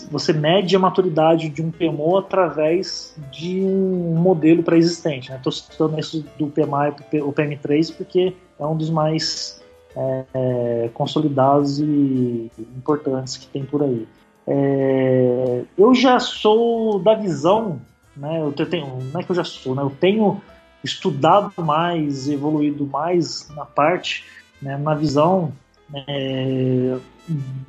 você 0.10 0.34
mede 0.34 0.75
a 0.75 0.80
maturidade 0.80 1.50
de 1.50 1.62
um 1.62 1.72
PMO 1.72 2.18
através 2.18 3.15
de 3.32 3.62
um 3.62 4.15
modelo 4.15 4.63
pré-existente. 4.63 5.32
Estou 5.32 5.53
né? 5.53 5.60
citando 5.60 6.00
isso 6.00 6.25
do 6.39 6.48
PMI, 6.48 7.22
o 7.22 7.32
PM3, 7.32 7.96
porque 7.96 8.34
é 8.60 8.65
um 8.65 8.75
dos 8.75 8.89
mais 8.89 9.62
é, 9.96 10.24
é, 10.34 10.89
consolidados 10.94 11.80
e 11.80 12.51
importantes 12.75 13.38
que 13.38 13.48
tem 13.48 13.63
por 13.63 13.84
aí. 13.84 14.08
É, 14.48 15.62
eu 15.77 15.94
já 15.94 16.20
sou 16.20 17.00
da 17.00 17.13
visão, 17.13 17.80
né, 18.15 18.39
eu 18.39 18.51
tenho, 18.51 19.00
não 19.12 19.20
é 19.20 19.24
que 19.24 19.32
eu 19.32 19.36
já 19.36 19.43
sou, 19.43 19.75
né, 19.75 19.82
eu 19.82 19.89
tenho 19.89 20.41
estudado 20.84 21.51
mais, 21.58 22.27
evoluído 22.27 22.86
mais 22.86 23.50
na 23.55 23.65
parte, 23.65 24.25
né, 24.62 24.77
na 24.77 24.93
visão 24.93 25.53
é, 25.93 26.98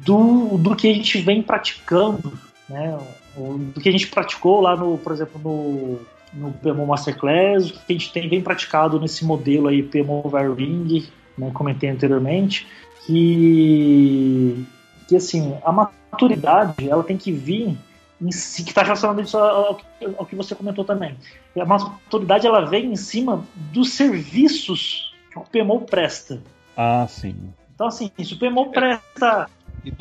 do, 0.01 0.59
do 0.59 0.75
que 0.75 0.91
a 0.91 0.95
gente 0.95 1.19
vem 1.19 1.43
praticando, 1.43 2.33
né, 2.69 2.99
do 3.37 3.81
que 3.81 3.89
a 3.89 3.93
gente 3.93 4.09
praticou 4.09 4.61
lá 4.61 4.77
no, 4.77 4.99
por 4.99 5.13
exemplo, 5.13 5.41
no, 5.43 6.01
no 6.33 6.53
PMO 6.53 6.87
Masterclass, 6.87 7.71
o 7.71 7.73
que 7.73 7.81
a 7.89 7.93
gente 7.93 8.13
tem 8.13 8.29
bem 8.29 8.43
praticado 8.43 9.01
nesse 9.01 9.25
modelo 9.25 9.69
aí 9.69 9.83
PMO 9.83 10.23
Ring, 10.55 11.07
né, 11.39 11.51
comentei 11.53 11.91
anteriormente, 11.91 12.67
que, 13.07 14.65
que 15.09 15.17
assim, 15.17 15.57
a 15.65 15.73
maturidade 15.73 16.89
ela 16.89 17.03
tem 17.03 17.17
que 17.17 17.31
vir 17.31 17.77
em 18.21 18.31
si, 18.31 18.63
que 18.63 18.71
está 18.71 18.83
relacionado 18.83 19.21
isso 19.21 19.37
ao, 19.37 19.81
ao, 20.17 20.27
que 20.27 20.37
você 20.37 20.55
comentou 20.55 20.85
também. 20.85 21.17
A 21.59 21.65
maturidade 21.65 22.47
ela 22.47 22.65
vem 22.65 22.87
em 22.87 22.97
cima 22.97 23.45
dos 23.55 23.93
serviços 23.93 25.15
que 25.31 25.39
o 25.39 25.43
PMO 25.43 25.81
presta. 25.83 26.43
Ah, 26.77 27.07
sim. 27.09 27.35
Então, 27.75 27.89
assim, 27.89 28.11
se 28.23 28.35
o 28.35 28.39
PMO 28.39 28.71
presta 28.71 29.51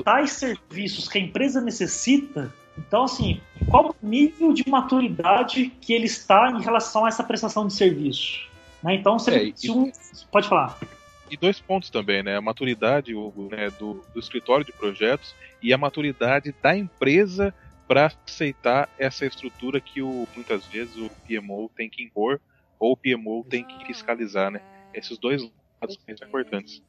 tais 0.03 0.31
serviços 0.31 1.07
que 1.07 1.17
a 1.17 1.21
empresa 1.21 1.59
necessita, 1.59 2.53
então, 2.77 3.03
assim, 3.03 3.41
qual 3.69 3.89
o 3.89 4.05
nível 4.05 4.53
de 4.53 4.67
maturidade 4.67 5.71
que 5.81 5.93
ele 5.93 6.05
está 6.05 6.51
em 6.51 6.61
relação 6.61 7.05
a 7.05 7.07
essa 7.07 7.23
prestação 7.23 7.67
de 7.67 7.73
serviço? 7.73 8.47
Né? 8.81 8.95
Então, 8.95 9.17
se, 9.17 9.31
é, 9.31 9.51
se 9.55 9.71
um... 9.71 9.91
Pode 10.31 10.47
falar 10.47 10.77
e 11.33 11.37
dois 11.37 11.59
pontos 11.59 11.89
também, 11.89 12.21
né? 12.21 12.37
A 12.37 12.41
maturidade 12.41 13.15
Hugo, 13.15 13.49
né, 13.49 13.69
do, 13.71 14.03
do 14.13 14.19
escritório 14.19 14.63
de 14.63 14.71
projetos 14.71 15.33
e 15.61 15.73
a 15.73 15.77
maturidade 15.77 16.53
da 16.61 16.77
empresa 16.77 17.53
para 17.87 18.11
aceitar 18.25 18.89
essa 18.97 19.25
estrutura 19.25 19.79
que 19.79 20.01
o, 20.01 20.27
muitas 20.35 20.65
vezes 20.67 20.95
o 20.97 21.09
PMO 21.27 21.69
tem 21.75 21.89
que 21.89 22.03
impor 22.03 22.39
ou 22.79 22.93
o 22.93 22.97
PMO 22.97 23.45
tem 23.49 23.63
que 23.63 23.85
fiscalizar, 23.85 24.51
né? 24.51 24.61
Esses 24.93 25.17
dois 25.17 25.41
lados 25.81 25.99
são 26.17 26.27
importantes. 26.27 26.81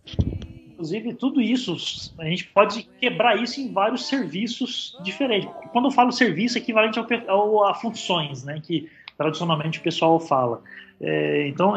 Inclusive, 0.73 1.15
tudo 1.15 1.41
isso, 1.41 1.77
a 2.19 2.25
gente 2.25 2.47
pode 2.49 2.83
quebrar 3.01 3.41
isso 3.41 3.61
em 3.61 3.73
vários 3.73 4.09
serviços 4.09 4.99
diferentes. 5.03 5.49
Quando 5.73 5.87
eu 5.87 5.91
falo 5.93 6.11
serviço, 6.11 6.59
é 6.59 6.61
equivalente 6.61 6.99
ao, 6.99 7.07
ao, 7.29 7.67
a 7.67 7.75
funções, 7.75 8.43
né? 8.43 8.61
Que 8.61 8.91
tradicionalmente 9.17 9.79
o 9.79 9.83
pessoal 9.83 10.19
fala. 10.19 10.63
É, 11.01 11.47
então, 11.49 11.75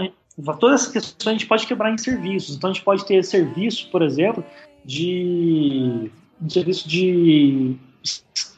todas 0.60 0.82
essas 0.82 0.92
questões 0.92 1.28
a 1.28 1.38
gente 1.38 1.48
pode 1.48 1.68
quebrar 1.68 1.92
em 1.92 1.98
serviços. 1.98 2.56
Então 2.56 2.70
a 2.70 2.74
gente 2.74 2.84
pode 2.84 3.06
ter 3.06 3.24
serviço, 3.24 3.90
por 3.92 4.02
exemplo, 4.02 4.44
de 4.84 6.10
um 6.42 6.50
serviço 6.50 6.88
de 6.88 7.76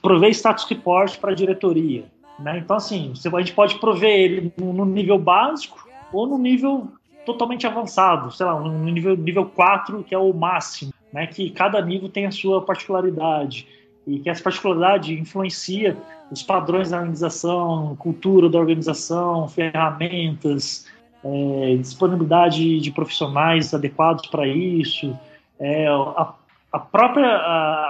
prover 0.02 0.30
status 0.32 0.66
report 0.66 1.18
para 1.20 1.32
a 1.32 1.36
diretoria. 1.36 2.06
Né? 2.40 2.60
Então, 2.60 2.76
assim, 2.76 3.14
a 3.14 3.40
gente 3.40 3.54
pode 3.54 3.76
prover 3.80 4.10
ele 4.10 4.54
no 4.58 4.86
nível 4.86 5.18
básico 5.18 5.88
ou 6.12 6.26
no 6.26 6.38
nível 6.38 6.88
totalmente 7.26 7.68
avançado, 7.68 8.32
sei 8.32 8.46
lá, 8.46 8.60
no 8.60 8.86
nível, 8.86 9.16
nível 9.16 9.46
4, 9.46 10.04
que 10.04 10.16
é 10.16 10.18
o 10.18 10.34
máximo, 10.34 10.94
né? 11.14 11.28
que 11.28 11.50
cada 11.52 11.82
nível 11.82 12.10
tem 12.10 12.26
a 12.26 12.32
sua 12.32 12.62
particularidade 12.62 13.68
e 14.08 14.20
que 14.20 14.30
essa 14.30 14.42
particularidade 14.42 15.14
influencia 15.14 15.96
os 16.32 16.44
padrões 16.44 16.92
da 16.92 16.98
organização, 16.98 17.96
cultura 17.98 18.50
da 18.50 18.60
organização, 18.60 19.48
ferramentas, 19.48 20.88
é, 21.24 21.76
disponibilidade 21.78 22.80
de 22.80 22.92
profissionais 22.92 23.74
adequados 23.74 24.28
para 24.28 24.48
isso, 24.48 25.18
é, 25.60 25.88
a, 25.88 26.34
a, 26.72 26.80
própria, 26.80 27.28
a, 27.28 27.89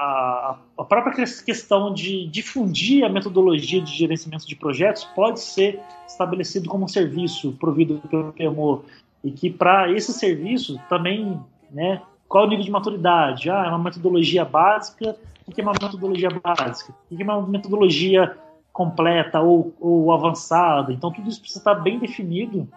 a, 0.80 0.86
própria 0.86 1.26
questão 1.44 1.94
de 1.94 2.28
difundir 2.28 3.04
a 3.04 3.10
metodologia 3.10 3.82
de 3.82 3.92
gerenciamento 3.92 4.48
de 4.48 4.56
projetos 4.56 5.04
pode 5.16 5.40
ser 5.40 5.80
estabelecido 6.08 6.70
como 6.70 6.86
um 6.86 6.88
serviço 6.88 7.52
provido 7.54 8.02
pelo 8.10 8.34
PMO 8.34 8.84
e 9.24 9.32
que 9.32 9.50
para 9.50 9.92
esse 9.92 10.14
serviço 10.14 10.80
também, 10.88 11.40
né, 11.70 12.02
qual 12.28 12.46
o 12.46 12.48
nível 12.48 12.64
de 12.64 12.72
maturidade? 12.72 13.50
Ah, 13.50 13.66
é 13.66 13.70
uma 13.70 13.80
metodologia 13.80 14.46
básica, 14.46 15.16
o 15.46 15.52
que 15.52 15.62
é 15.62 15.64
uma 15.64 15.74
metodologia 15.74 16.30
básica? 16.30 16.94
O 17.10 17.16
que 17.16 17.22
é 17.22 17.26
uma 17.26 17.42
metodologia 17.42 18.38
completa 18.72 19.42
ou, 19.42 19.74
ou 19.80 20.14
avançada? 20.14 20.94
Então 20.94 21.12
tudo 21.12 21.28
isso 21.28 21.42
precisa 21.42 21.60
estar 21.60 21.76
bem 21.76 22.00
definido 22.00 22.68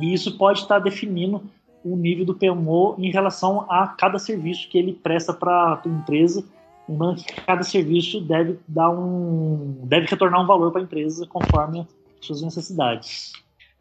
e 0.00 0.12
isso 0.12 0.36
pode 0.36 0.60
estar 0.60 0.78
definindo 0.78 1.42
o 1.84 1.96
nível 1.96 2.24
do 2.24 2.34
PMO 2.34 2.94
em 2.98 3.10
relação 3.10 3.66
a 3.68 3.86
cada 3.86 4.18
serviço 4.18 4.68
que 4.68 4.78
ele 4.78 4.94
presta 4.94 5.34
para 5.34 5.80
a 5.84 5.88
empresa. 5.88 6.42
Cada 7.46 7.62
serviço 7.62 8.20
deve 8.20 8.58
dar 8.68 8.90
um, 8.90 9.86
deve 9.86 10.06
retornar 10.06 10.42
um 10.42 10.46
valor 10.46 10.70
para 10.70 10.80
a 10.80 10.84
empresa 10.84 11.26
conforme 11.26 11.86
suas 12.20 12.42
necessidades. 12.42 13.32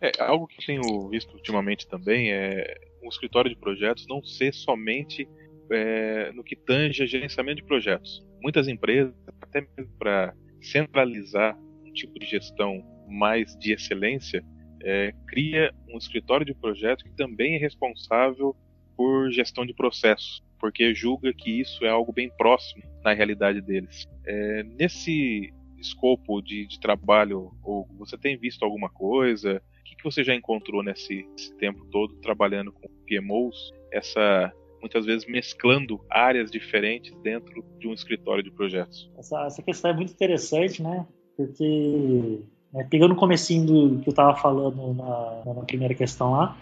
É, 0.02 0.12
algo 0.20 0.48
que 0.48 0.66
tenho 0.66 1.10
visto 1.10 1.34
ultimamente 1.34 1.88
também 1.88 2.32
é 2.32 2.78
um 3.02 3.08
escritório 3.08 3.50
de 3.50 3.56
projetos 3.56 4.06
não 4.08 4.24
ser 4.24 4.54
somente 4.54 5.28
é, 5.70 6.32
no 6.34 6.44
que 6.44 6.56
tange 6.56 7.04
a 7.04 7.06
gerenciamento 7.06 7.62
de 7.62 7.68
projetos. 7.68 8.26
Muitas 8.42 8.68
empresas, 8.68 9.14
até 9.42 9.66
mesmo 9.78 9.94
para 9.98 10.34
centralizar 10.62 11.58
um 11.86 11.92
tipo 11.94 12.18
de 12.20 12.26
gestão 12.26 12.84
mais 13.08 13.56
de 13.58 13.74
excelência, 13.74 14.44
é, 14.82 15.14
cria 15.28 15.74
um 15.90 15.98
escritório 15.98 16.46
de 16.46 16.54
projeto 16.54 17.04
que 17.06 17.12
também 17.12 17.56
é 17.56 17.58
responsável 17.58 18.56
por 19.04 19.30
gestão 19.32 19.66
de 19.66 19.74
processos, 19.74 20.42
porque 20.58 20.96
julga 20.96 21.34
que 21.34 21.60
isso 21.60 21.84
é 21.84 21.90
algo 21.90 22.14
bem 22.14 22.32
próximo 22.38 22.82
na 23.04 23.12
realidade 23.12 23.60
deles. 23.60 24.08
É, 24.26 24.64
nesse 24.64 25.54
escopo 25.78 26.42
de, 26.42 26.66
de, 26.66 26.80
trabalho, 26.80 27.52
ou 27.62 27.86
você 27.98 28.18
tem 28.18 28.38
visto 28.38 28.64
alguma 28.64 28.90
coisa? 28.90 29.62
O 29.82 29.84
que, 29.84 29.98
que 29.98 30.04
você 30.06 30.24
já 30.24 30.34
encontrou 30.34 30.82
nesse, 30.82 31.28
nesse 31.32 31.54
tempo 31.58 31.86
todo 31.92 32.16
trabalhando 32.22 32.72
com 32.72 32.88
PMOs? 33.06 33.74
Essa 33.92 34.54
muitas 34.80 35.06
vezes 35.06 35.26
mesclando 35.28 36.00
áreas 36.10 36.50
diferentes 36.50 37.14
dentro 37.22 37.62
de 37.78 37.88
um 37.88 37.94
escritório 37.94 38.42
de 38.42 38.52
projetos. 38.52 39.12
Essa, 39.18 39.46
essa 39.46 39.62
questão 39.62 39.92
é 39.92 39.94
muito 39.94 40.14
interessante, 40.14 40.82
né? 40.82 41.06
Porque 41.36 42.42
né? 42.74 42.88
Pegando 42.90 43.14
o 43.14 43.18
comecinho 43.18 43.66
do 43.66 44.00
que 44.00 44.08
eu 44.08 44.12
estava 44.12 44.36
falando 44.38 44.94
na, 44.94 45.54
na, 45.54 45.62
primeira 45.64 45.94
questão 45.94 46.32
lá, 46.32 46.58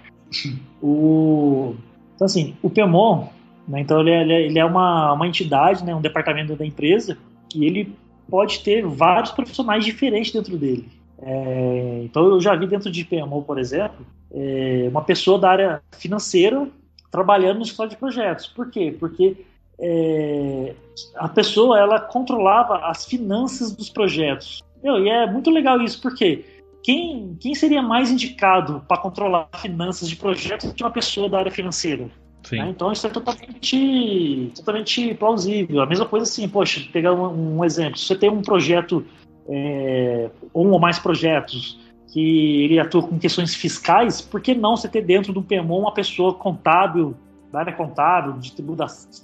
o, 0.82 1.76
então 2.22 2.28
assim, 2.28 2.56
o 2.62 2.70
PMO, 2.70 3.30
né, 3.68 3.82
então 3.82 4.00
ele 4.00 4.12
é, 4.12 4.42
ele 4.46 4.60
é 4.60 4.64
uma, 4.64 5.12
uma 5.14 5.28
entidade, 5.28 5.84
né, 5.84 5.96
um 5.96 6.02
departamento 6.02 6.56
da 6.56 6.64
empresa, 6.64 7.18
e 7.56 7.66
ele 7.66 7.96
pode 8.30 8.60
ter 8.60 8.86
vários 8.86 9.32
profissionais 9.32 9.84
diferentes 9.84 10.32
dentro 10.32 10.56
dele. 10.56 10.88
É, 11.20 12.02
então 12.04 12.28
eu 12.28 12.40
já 12.40 12.56
vi 12.56 12.68
dentro 12.68 12.92
de 12.92 13.04
PMO, 13.04 13.42
por 13.42 13.58
exemplo, 13.58 14.06
é, 14.32 14.88
uma 14.88 15.02
pessoa 15.02 15.40
da 15.40 15.50
área 15.50 15.82
financeira 15.98 16.68
trabalhando 17.10 17.58
no 17.58 17.64
escritório 17.64 17.90
de 17.90 17.98
projetos. 17.98 18.46
Por 18.46 18.70
quê? 18.70 18.96
Porque 19.00 19.38
é, 19.80 20.76
a 21.16 21.28
pessoa 21.28 21.80
ela 21.80 22.00
controlava 22.00 22.86
as 22.86 23.04
finanças 23.04 23.76
dos 23.76 23.90
projetos 23.90 24.64
Meu, 24.84 25.04
e 25.04 25.10
é 25.10 25.26
muito 25.26 25.50
legal 25.50 25.82
isso, 25.82 26.00
porque 26.00 26.46
quem, 26.84 27.38
quem 27.40 27.54
seria 27.54 27.82
mais 27.82 28.12
indicado 28.12 28.84
para 28.88 28.98
controlar 28.98 29.50
finanças 29.58 30.10
de 30.10 30.16
projetos 30.16 30.72
que 30.74 30.84
uma 30.84 30.92
pessoa 30.92 31.30
da 31.30 31.40
área 31.40 31.52
financeira? 31.52 32.10
Né? 32.52 32.70
Então 32.70 32.92
isso 32.92 33.06
é 33.06 33.10
totalmente, 33.10 34.52
totalmente 34.56 35.14
plausível. 35.14 35.82
A 35.82 35.86
mesma 35.86 36.06
coisa 36.06 36.24
assim, 36.24 36.48
poxa, 36.50 36.82
pegar 36.92 37.14
um, 37.14 37.58
um 37.58 37.66
exemplo. 37.66 37.98
Se 37.98 38.06
você 38.06 38.16
tem 38.16 38.30
um 38.30 38.42
projeto, 38.42 39.06
é, 39.48 40.30
um 40.54 40.72
ou 40.72 40.80
mais 40.80 40.98
projetos, 40.98 41.80
que 42.12 42.64
ele 42.64 42.80
atua 42.80 43.04
com 43.04 43.18
questões 43.18 43.56
fiscais, 43.56 44.22
por 44.22 44.42
que 44.42 44.54
não 44.54 44.76
você 44.76 44.88
ter 44.88 45.02
dentro 45.02 45.32
do 45.32 45.42
PMO 45.42 45.80
uma 45.80 45.94
pessoa 45.94 46.34
contábil, 46.34 47.16
da 47.52 47.60
área 47.60 47.74
contábil, 47.74 48.34
de 48.34 48.52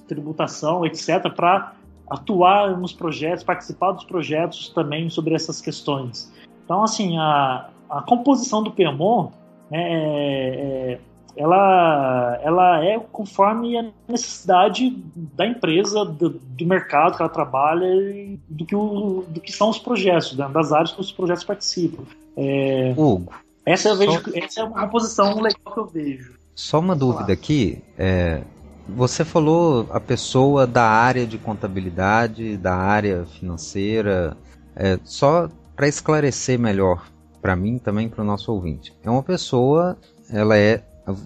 tributação, 0.08 0.86
etc., 0.86 1.30
para 1.34 1.74
atuar 2.10 2.78
nos 2.78 2.94
projetos, 2.94 3.44
participar 3.44 3.92
dos 3.92 4.06
projetos 4.06 4.70
também 4.70 5.10
sobre 5.10 5.34
essas 5.34 5.60
questões. 5.60 6.32
Então, 6.68 6.84
assim, 6.84 7.18
a, 7.18 7.70
a 7.90 8.02
composição 8.02 8.62
do 8.62 8.72
PMO 8.72 9.32
né, 9.72 9.80
é, 9.80 10.50
é, 10.92 11.00
ela, 11.38 12.40
ela 12.44 12.84
é 12.84 13.00
conforme 13.00 13.78
a 13.78 13.86
necessidade 14.06 14.90
da 15.16 15.48
empresa, 15.48 16.04
do, 16.04 16.32
do 16.32 16.66
mercado 16.66 17.16
que 17.16 17.22
ela 17.22 17.32
trabalha 17.32 17.86
e 17.86 18.38
do 18.50 18.66
que, 18.66 18.76
o, 18.76 19.24
do 19.30 19.40
que 19.40 19.54
são 19.54 19.70
os 19.70 19.80
projetos, 19.80 20.36
né, 20.36 20.50
das 20.50 20.74
áreas 20.74 20.92
que 20.92 21.00
os 21.00 21.10
projetos 21.10 21.46
participam. 21.46 22.04
É, 22.36 22.94
Hugo. 22.98 23.32
Essa, 23.66 23.88
eu 23.88 23.96
vejo, 23.96 24.22
só... 24.22 24.32
essa 24.38 24.60
é 24.60 24.64
uma 24.66 24.82
composição 24.82 25.40
legal 25.40 25.74
que 25.74 25.80
eu 25.80 25.86
vejo. 25.86 26.34
Só 26.54 26.80
uma 26.80 26.98
dúvida 26.98 27.32
aqui. 27.32 27.82
É, 27.98 28.42
você 28.90 29.24
falou 29.24 29.88
a 29.90 30.02
pessoa 30.02 30.68
da 30.68 30.84
área 30.84 31.26
de 31.26 31.38
contabilidade, 31.38 32.58
da 32.58 32.76
área 32.76 33.26
financeira. 33.26 34.36
É, 34.76 35.00
só 35.06 35.48
para 35.78 35.88
esclarecer 35.88 36.60
melhor 36.60 37.08
para 37.40 37.56
mim 37.56 37.78
também 37.78 38.10
para 38.10 38.24
o 38.24 38.26
nosso 38.26 38.52
ouvinte. 38.52 38.94
É 39.04 39.10
uma 39.10 39.22
pessoa, 39.22 39.96
ela 40.30 40.58
é 40.58 40.84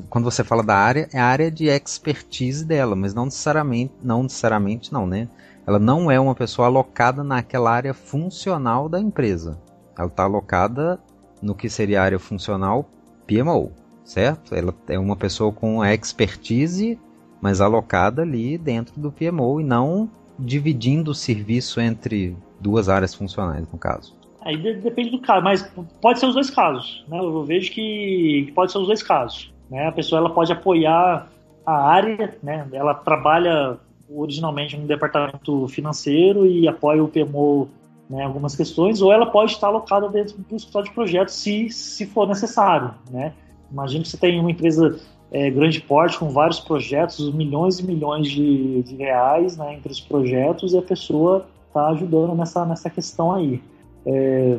quando 0.10 0.26
você 0.26 0.44
fala 0.44 0.62
da 0.62 0.76
área, 0.76 1.10
é 1.12 1.20
a 1.20 1.26
área 1.26 1.50
de 1.50 1.68
expertise 1.68 2.64
dela, 2.64 2.96
mas 2.96 3.16
não 3.16 3.26
necessariamente, 3.26 3.94
não 4.04 4.22
necessariamente 4.22 4.94
não, 4.94 5.08
né? 5.08 5.28
Ela 5.66 5.80
não 5.80 6.12
é 6.12 6.20
uma 6.20 6.36
pessoa 6.36 6.68
alocada 6.68 7.24
naquela 7.24 7.72
área 7.72 7.94
funcional 7.94 8.88
da 8.88 9.00
empresa. 9.00 9.58
Ela 9.98 10.08
está 10.08 10.24
alocada 10.24 11.00
no 11.42 11.56
que 11.56 11.68
seria 11.68 12.02
a 12.02 12.04
área 12.04 12.20
funcional 12.20 12.88
PMO, 13.26 13.72
certo? 14.04 14.54
Ela 14.54 14.76
é 14.88 15.00
uma 15.00 15.16
pessoa 15.16 15.52
com 15.52 15.84
expertise, 15.84 17.00
mas 17.42 17.60
alocada 17.60 18.22
ali 18.22 18.60
dentro 18.60 19.00
do 19.00 19.12
PMO 19.12 19.62
e 19.62 19.64
não 19.64 20.08
dividindo 20.38 21.10
o 21.10 21.16
serviço 21.16 21.82
entre 21.82 22.38
duas 22.60 22.88
áreas 22.88 23.16
funcionais, 23.16 23.66
no 23.72 23.80
caso. 23.80 24.21
Aí 24.44 24.58
depende 24.58 25.12
do 25.12 25.20
caso, 25.20 25.44
mas 25.44 25.62
pode 26.02 26.20
ser 26.20 26.26
os 26.26 26.34
dois 26.34 26.50
casos. 26.50 27.06
Né? 27.08 27.20
Eu 27.20 27.44
vejo 27.44 27.72
que 27.72 28.52
pode 28.56 28.72
ser 28.72 28.80
os 28.80 28.88
dois 28.88 29.04
casos. 29.04 29.54
Né? 29.70 29.88
A 29.88 29.92
pessoa 29.92 30.20
ela 30.20 30.30
pode 30.30 30.52
apoiar 30.52 31.28
a 31.66 31.74
área, 31.74 32.36
né? 32.42 32.68
ela 32.74 32.94
trabalha 32.94 33.78
originalmente 34.10 34.76
no 34.76 34.88
departamento 34.88 35.68
financeiro 35.68 36.46
e 36.46 36.68
apoia 36.68 37.04
o 37.04 37.08
PMO 37.08 37.70
né, 38.10 38.26
algumas 38.26 38.56
questões, 38.56 39.02
ou 39.02 39.12
ela 39.12 39.26
pode 39.26 39.54
estar 39.54 39.68
alocada 39.68 40.10
dentro 40.10 40.38
do 40.38 40.56
escritório 40.56 40.90
de 40.90 40.94
projetos 40.94 41.34
se, 41.36 41.70
se 41.70 42.06
for 42.06 42.28
necessário. 42.28 42.94
Né? 43.10 43.34
Imagina 43.72 44.04
que 44.04 44.10
você 44.10 44.18
tem 44.18 44.38
uma 44.38 44.52
empresa 44.52 45.00
é, 45.32 45.50
grande 45.50 45.80
porte 45.80 46.20
com 46.20 46.30
vários 46.30 46.60
projetos, 46.60 47.34
milhões 47.34 47.80
e 47.80 47.86
milhões 47.86 48.30
de, 48.30 48.84
de 48.84 48.96
reais 48.98 49.56
né, 49.56 49.76
entre 49.76 49.94
os 49.94 50.02
projetos 50.02 50.74
e 50.74 50.78
a 50.78 50.82
pessoa 50.82 51.46
está 51.68 51.88
ajudando 51.88 52.36
nessa, 52.36 52.66
nessa 52.66 52.90
questão 52.90 53.32
aí. 53.32 53.62
É, 54.06 54.58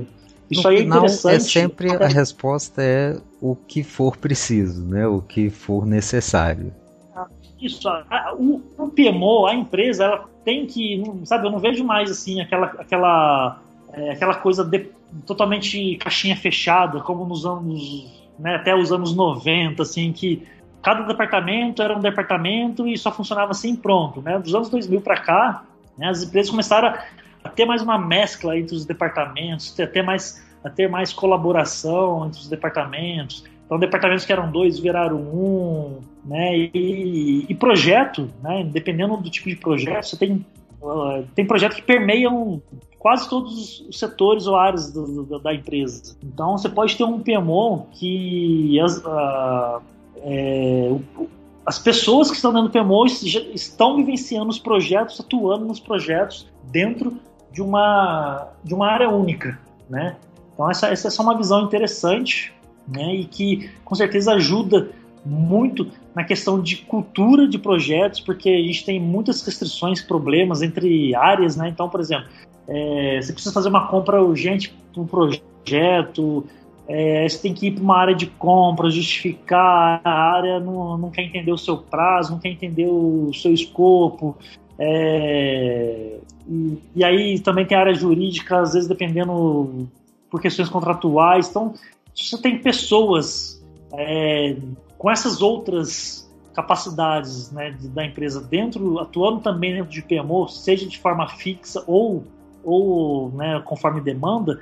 isso 0.50 0.62
no 0.62 0.68
aí 0.68 0.76
é 0.76 0.78
final, 0.80 0.98
é 0.98 1.00
interessante. 1.00 1.34
É 1.34 1.40
sempre 1.40 1.96
a 1.96 2.06
resposta 2.06 2.82
é 2.82 3.18
o 3.40 3.56
que 3.56 3.82
for 3.82 4.16
preciso, 4.16 4.84
né? 4.84 5.06
O 5.06 5.20
que 5.20 5.50
for 5.50 5.86
necessário. 5.86 6.72
Isso, 7.60 7.88
a, 7.88 8.34
o, 8.36 8.60
o 8.76 8.88
PMO, 8.88 9.46
a 9.46 9.54
empresa, 9.54 10.04
ela 10.04 10.28
tem 10.44 10.66
que, 10.66 11.02
sabe, 11.24 11.46
eu 11.46 11.50
não 11.52 11.60
vejo 11.60 11.84
mais 11.84 12.10
assim 12.10 12.40
aquela 12.40 12.66
aquela 12.66 13.62
é, 13.92 14.10
aquela 14.10 14.34
coisa 14.34 14.64
de, 14.64 14.90
totalmente 15.26 15.96
caixinha 15.96 16.36
fechada, 16.36 17.00
como 17.00 17.24
nos 17.24 17.44
anos, 17.46 18.06
né, 18.38 18.56
até 18.56 18.74
os 18.74 18.90
anos 18.90 19.14
90, 19.14 19.82
assim, 19.82 20.12
que 20.12 20.46
cada 20.82 21.02
departamento 21.02 21.82
era 21.82 21.96
um 21.96 22.00
departamento 22.00 22.88
e 22.88 22.96
só 22.98 23.12
funcionava 23.12 23.52
assim 23.52 23.76
pronto, 23.76 24.20
né? 24.20 24.38
Dos 24.38 24.54
anos 24.54 24.68
2000 24.68 25.00
para 25.00 25.16
cá, 25.18 25.64
né, 25.96 26.08
as 26.08 26.22
empresas 26.22 26.50
começaram 26.50 26.88
a 26.88 27.04
ter 27.50 27.64
mais 27.64 27.82
uma 27.82 27.98
mescla 27.98 28.56
entre 28.56 28.74
os 28.74 28.84
departamentos, 28.84 29.78
a 29.78 29.86
ter 29.86 30.02
mais, 30.02 30.42
a 30.64 30.70
ter 30.70 30.88
mais 30.88 31.12
colaboração 31.12 32.26
entre 32.26 32.40
os 32.40 32.48
departamentos. 32.48 33.44
Então, 33.64 33.78
departamentos 33.78 34.24
que 34.24 34.32
eram 34.32 34.50
dois 34.50 34.78
viraram 34.78 35.16
um, 35.16 36.00
né? 36.24 36.56
E, 36.56 37.46
e 37.48 37.54
projeto, 37.54 38.28
né? 38.42 38.64
Dependendo 38.64 39.16
do 39.16 39.30
tipo 39.30 39.48
de 39.48 39.56
projeto, 39.56 40.04
você 40.04 40.16
tem, 40.16 40.44
uh, 40.82 41.24
tem 41.34 41.46
projetos 41.46 41.78
que 41.78 41.82
permeiam 41.82 42.60
quase 42.98 43.28
todos 43.28 43.80
os 43.88 43.98
setores 43.98 44.46
ou 44.46 44.56
áreas 44.56 44.92
do, 44.92 45.24
do, 45.24 45.38
da 45.38 45.52
empresa. 45.54 46.16
Então, 46.22 46.56
você 46.56 46.68
pode 46.68 46.96
ter 46.96 47.04
um 47.04 47.18
PMO 47.18 47.86
que 47.92 48.78
as, 48.78 48.98
uh, 48.98 49.82
é, 50.18 50.94
as 51.66 51.78
pessoas 51.78 52.30
que 52.30 52.36
estão 52.36 52.52
dentro 52.52 52.68
do 52.68 52.72
PMO 52.72 53.06
estão 53.06 53.96
vivenciando 53.96 54.50
os 54.50 54.58
projetos, 54.58 55.18
atuando 55.18 55.64
nos 55.64 55.80
projetos 55.80 56.46
dentro 56.64 57.16
de 57.52 57.62
uma, 57.62 58.48
de 58.64 58.74
uma 58.74 58.88
área 58.88 59.08
única, 59.08 59.58
né? 59.88 60.16
Então 60.54 60.70
essa, 60.70 60.88
essa 60.88 61.08
é 61.08 61.10
só 61.10 61.22
uma 61.22 61.36
visão 61.36 61.62
interessante, 61.62 62.52
né? 62.88 63.14
E 63.14 63.24
que 63.24 63.70
com 63.84 63.94
certeza 63.94 64.32
ajuda 64.32 64.90
muito 65.24 65.88
na 66.14 66.24
questão 66.24 66.60
de 66.60 66.76
cultura 66.76 67.46
de 67.46 67.58
projetos, 67.58 68.20
porque 68.20 68.48
a 68.48 68.62
gente 68.62 68.84
tem 68.84 69.00
muitas 69.00 69.44
restrições, 69.44 70.02
problemas 70.02 70.62
entre 70.62 71.14
áreas, 71.14 71.56
né? 71.56 71.68
Então, 71.68 71.88
por 71.88 72.00
exemplo, 72.00 72.26
é, 72.68 73.20
você 73.20 73.32
precisa 73.32 73.54
fazer 73.54 73.68
uma 73.68 73.86
compra 73.86 74.22
urgente 74.22 74.74
para 74.92 75.02
um 75.02 75.06
projeto, 75.06 76.44
é, 76.88 77.28
você 77.28 77.38
tem 77.38 77.54
que 77.54 77.68
ir 77.68 77.72
para 77.72 77.82
uma 77.82 77.96
área 77.96 78.14
de 78.14 78.26
compra, 78.26 78.90
justificar, 78.90 80.00
a 80.04 80.34
área 80.34 80.60
não, 80.60 80.98
não 80.98 81.10
quer 81.10 81.22
entender 81.22 81.52
o 81.52 81.58
seu 81.58 81.78
prazo, 81.78 82.32
não 82.32 82.38
quer 82.38 82.50
entender 82.50 82.86
o 82.86 83.32
seu 83.32 83.52
escopo, 83.52 84.36
é, 84.84 86.18
e, 86.48 86.78
e, 86.96 87.04
aí 87.04 87.38
também 87.38 87.64
tem 87.64 87.78
a 87.78 87.80
área 87.80 87.94
jurídica, 87.94 88.58
às 88.58 88.72
vezes 88.72 88.88
dependendo 88.88 89.88
por 90.28 90.40
questões 90.40 90.68
contratuais. 90.68 91.48
Então, 91.48 91.74
você 92.12 92.36
tem 92.36 92.58
pessoas 92.58 93.64
é, 93.92 94.56
com 94.98 95.08
essas 95.08 95.40
outras 95.40 96.28
capacidades 96.52 97.52
né, 97.52 97.76
da 97.94 98.04
empresa 98.04 98.40
dentro, 98.40 98.98
atuando 98.98 99.40
também 99.40 99.74
dentro 99.74 99.90
de 99.90 100.02
PMO, 100.02 100.48
seja 100.48 100.86
de 100.86 100.98
forma 100.98 101.28
fixa 101.28 101.84
ou, 101.86 102.24
ou 102.64 103.30
né, 103.30 103.62
conforme 103.64 104.00
demanda, 104.00 104.58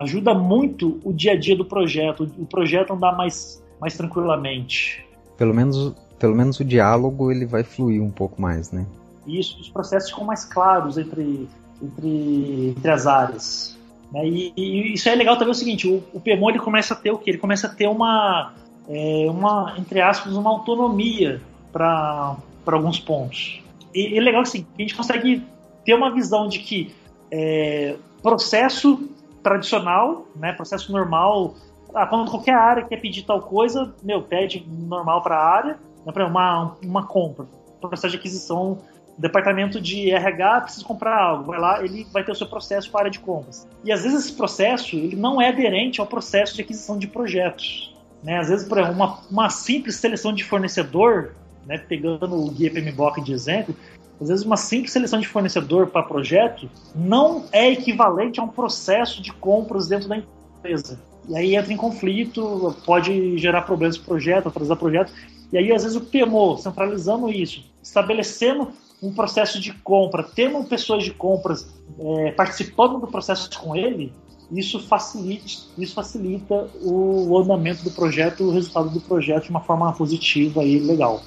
ajuda 0.00 0.34
muito 0.34 1.00
o 1.04 1.12
dia 1.12 1.32
a 1.32 1.38
dia 1.38 1.56
do 1.56 1.64
projeto, 1.64 2.28
o 2.36 2.44
projeto 2.44 2.92
andar 2.92 3.16
mais, 3.16 3.62
mais 3.80 3.96
tranquilamente. 3.96 5.06
Pelo 5.38 5.54
menos, 5.54 5.94
pelo 6.18 6.34
menos 6.34 6.58
o 6.58 6.64
diálogo 6.64 7.30
ele 7.30 7.46
vai 7.46 7.62
fluir 7.62 8.02
um 8.02 8.10
pouco 8.10 8.42
mais, 8.42 8.72
né? 8.72 8.84
E 9.26 9.38
isso, 9.38 9.60
os 9.60 9.68
processos 9.68 10.10
ficam 10.10 10.24
mais 10.24 10.44
claros 10.44 10.98
entre, 10.98 11.48
entre, 11.82 12.74
entre 12.76 12.90
as 12.90 13.06
áreas. 13.06 13.78
Né? 14.12 14.26
E, 14.26 14.52
e, 14.56 14.94
isso 14.94 15.08
é 15.08 15.14
legal 15.14 15.36
também 15.36 15.50
é 15.50 15.52
o 15.52 15.58
seguinte, 15.58 15.86
o, 15.88 16.02
o 16.12 16.20
PMO 16.20 16.50
ele 16.50 16.58
começa 16.58 16.94
a 16.94 16.96
ter 16.96 17.10
o 17.10 17.18
que? 17.18 17.30
Ele 17.30 17.38
começa 17.38 17.66
a 17.66 17.70
ter 17.70 17.88
uma, 17.88 18.52
é, 18.88 19.26
uma 19.28 19.74
entre 19.78 20.00
aspas, 20.00 20.34
uma 20.34 20.50
autonomia 20.50 21.40
para 21.72 22.36
alguns 22.66 22.98
pontos. 22.98 23.62
E, 23.94 24.16
é 24.16 24.20
legal 24.20 24.42
assim, 24.42 24.66
a 24.78 24.82
gente 24.82 24.94
consegue 24.94 25.42
ter 25.84 25.94
uma 25.94 26.10
visão 26.10 26.48
de 26.48 26.58
que 26.58 26.94
é, 27.30 27.96
processo 28.22 29.08
tradicional, 29.42 30.26
né, 30.36 30.52
processo 30.52 30.92
normal, 30.92 31.54
ah, 31.94 32.06
quando 32.06 32.30
qualquer 32.30 32.54
área 32.54 32.84
quer 32.84 33.00
pedir 33.00 33.22
tal 33.22 33.42
coisa, 33.42 33.92
meu, 34.02 34.22
pede 34.22 34.64
normal 34.68 35.22
para 35.22 35.36
a 35.36 35.44
área, 35.44 35.78
né, 36.06 36.24
uma, 36.24 36.76
uma 36.84 37.06
compra, 37.06 37.46
processo 37.80 38.10
de 38.10 38.16
aquisição 38.16 38.78
departamento 39.18 39.80
de 39.80 40.10
RH 40.10 40.60
precisa 40.62 40.84
comprar 40.84 41.16
algo, 41.16 41.44
vai 41.44 41.60
lá, 41.60 41.84
ele 41.84 42.06
vai 42.12 42.24
ter 42.24 42.32
o 42.32 42.34
seu 42.34 42.46
processo 42.46 42.90
para 42.90 43.00
a 43.00 43.02
área 43.02 43.10
de 43.10 43.20
compras. 43.20 43.68
E 43.84 43.92
às 43.92 44.02
vezes 44.02 44.26
esse 44.26 44.32
processo 44.32 44.96
ele 44.96 45.16
não 45.16 45.40
é 45.40 45.48
aderente 45.48 46.00
ao 46.00 46.06
processo 46.06 46.54
de 46.54 46.62
aquisição 46.62 46.98
de 46.98 47.06
projetos. 47.06 47.94
Né? 48.22 48.38
Às 48.38 48.48
vezes, 48.48 48.66
por 48.66 48.78
exemplo, 48.78 48.96
uma, 48.96 49.18
uma 49.30 49.50
simples 49.50 49.96
seleção 49.96 50.32
de 50.32 50.44
fornecedor, 50.44 51.34
né, 51.66 51.78
pegando 51.78 52.34
o 52.34 52.50
Guia 52.50 52.70
PMBOK 52.70 53.20
de 53.20 53.32
exemplo, 53.32 53.74
às 54.20 54.28
vezes 54.28 54.44
uma 54.44 54.56
simples 54.56 54.92
seleção 54.92 55.18
de 55.18 55.26
fornecedor 55.26 55.88
para 55.88 56.02
projeto 56.02 56.70
não 56.94 57.44
é 57.52 57.70
equivalente 57.70 58.38
a 58.38 58.42
um 58.42 58.48
processo 58.48 59.20
de 59.20 59.32
compras 59.32 59.88
dentro 59.88 60.08
da 60.08 60.16
empresa. 60.16 61.00
E 61.28 61.36
aí 61.36 61.56
entra 61.56 61.72
em 61.72 61.76
conflito, 61.76 62.76
pode 62.84 63.38
gerar 63.38 63.62
problemas 63.62 63.96
para 63.96 64.04
o 64.04 64.08
projeto, 64.08 64.48
atrasar 64.48 64.76
projeto. 64.76 65.12
E 65.52 65.58
aí, 65.58 65.72
às 65.72 65.82
vezes, 65.82 65.96
o 65.96 66.00
PMO, 66.00 66.56
centralizando 66.58 67.30
isso, 67.30 67.64
estabelecendo 67.82 68.68
um 69.02 69.12
processo 69.12 69.60
de 69.60 69.72
compra, 69.72 70.22
tendo 70.22 70.62
pessoas 70.64 71.02
de 71.02 71.10
compras 71.10 71.74
é, 71.98 72.30
participando 72.32 73.00
do 73.00 73.06
processo 73.08 73.50
com 73.58 73.74
ele, 73.74 74.12
isso 74.50 74.78
facilita, 74.80 75.44
isso 75.78 75.94
facilita 75.94 76.68
o 76.82 77.36
andamento 77.38 77.82
do 77.82 77.90
projeto, 77.90 78.44
o 78.44 78.52
resultado 78.52 78.90
do 78.90 79.00
projeto 79.00 79.44
de 79.44 79.50
uma 79.50 79.60
forma 79.60 79.90
positiva 79.92 80.62
e 80.62 80.78
legal. 80.78 81.22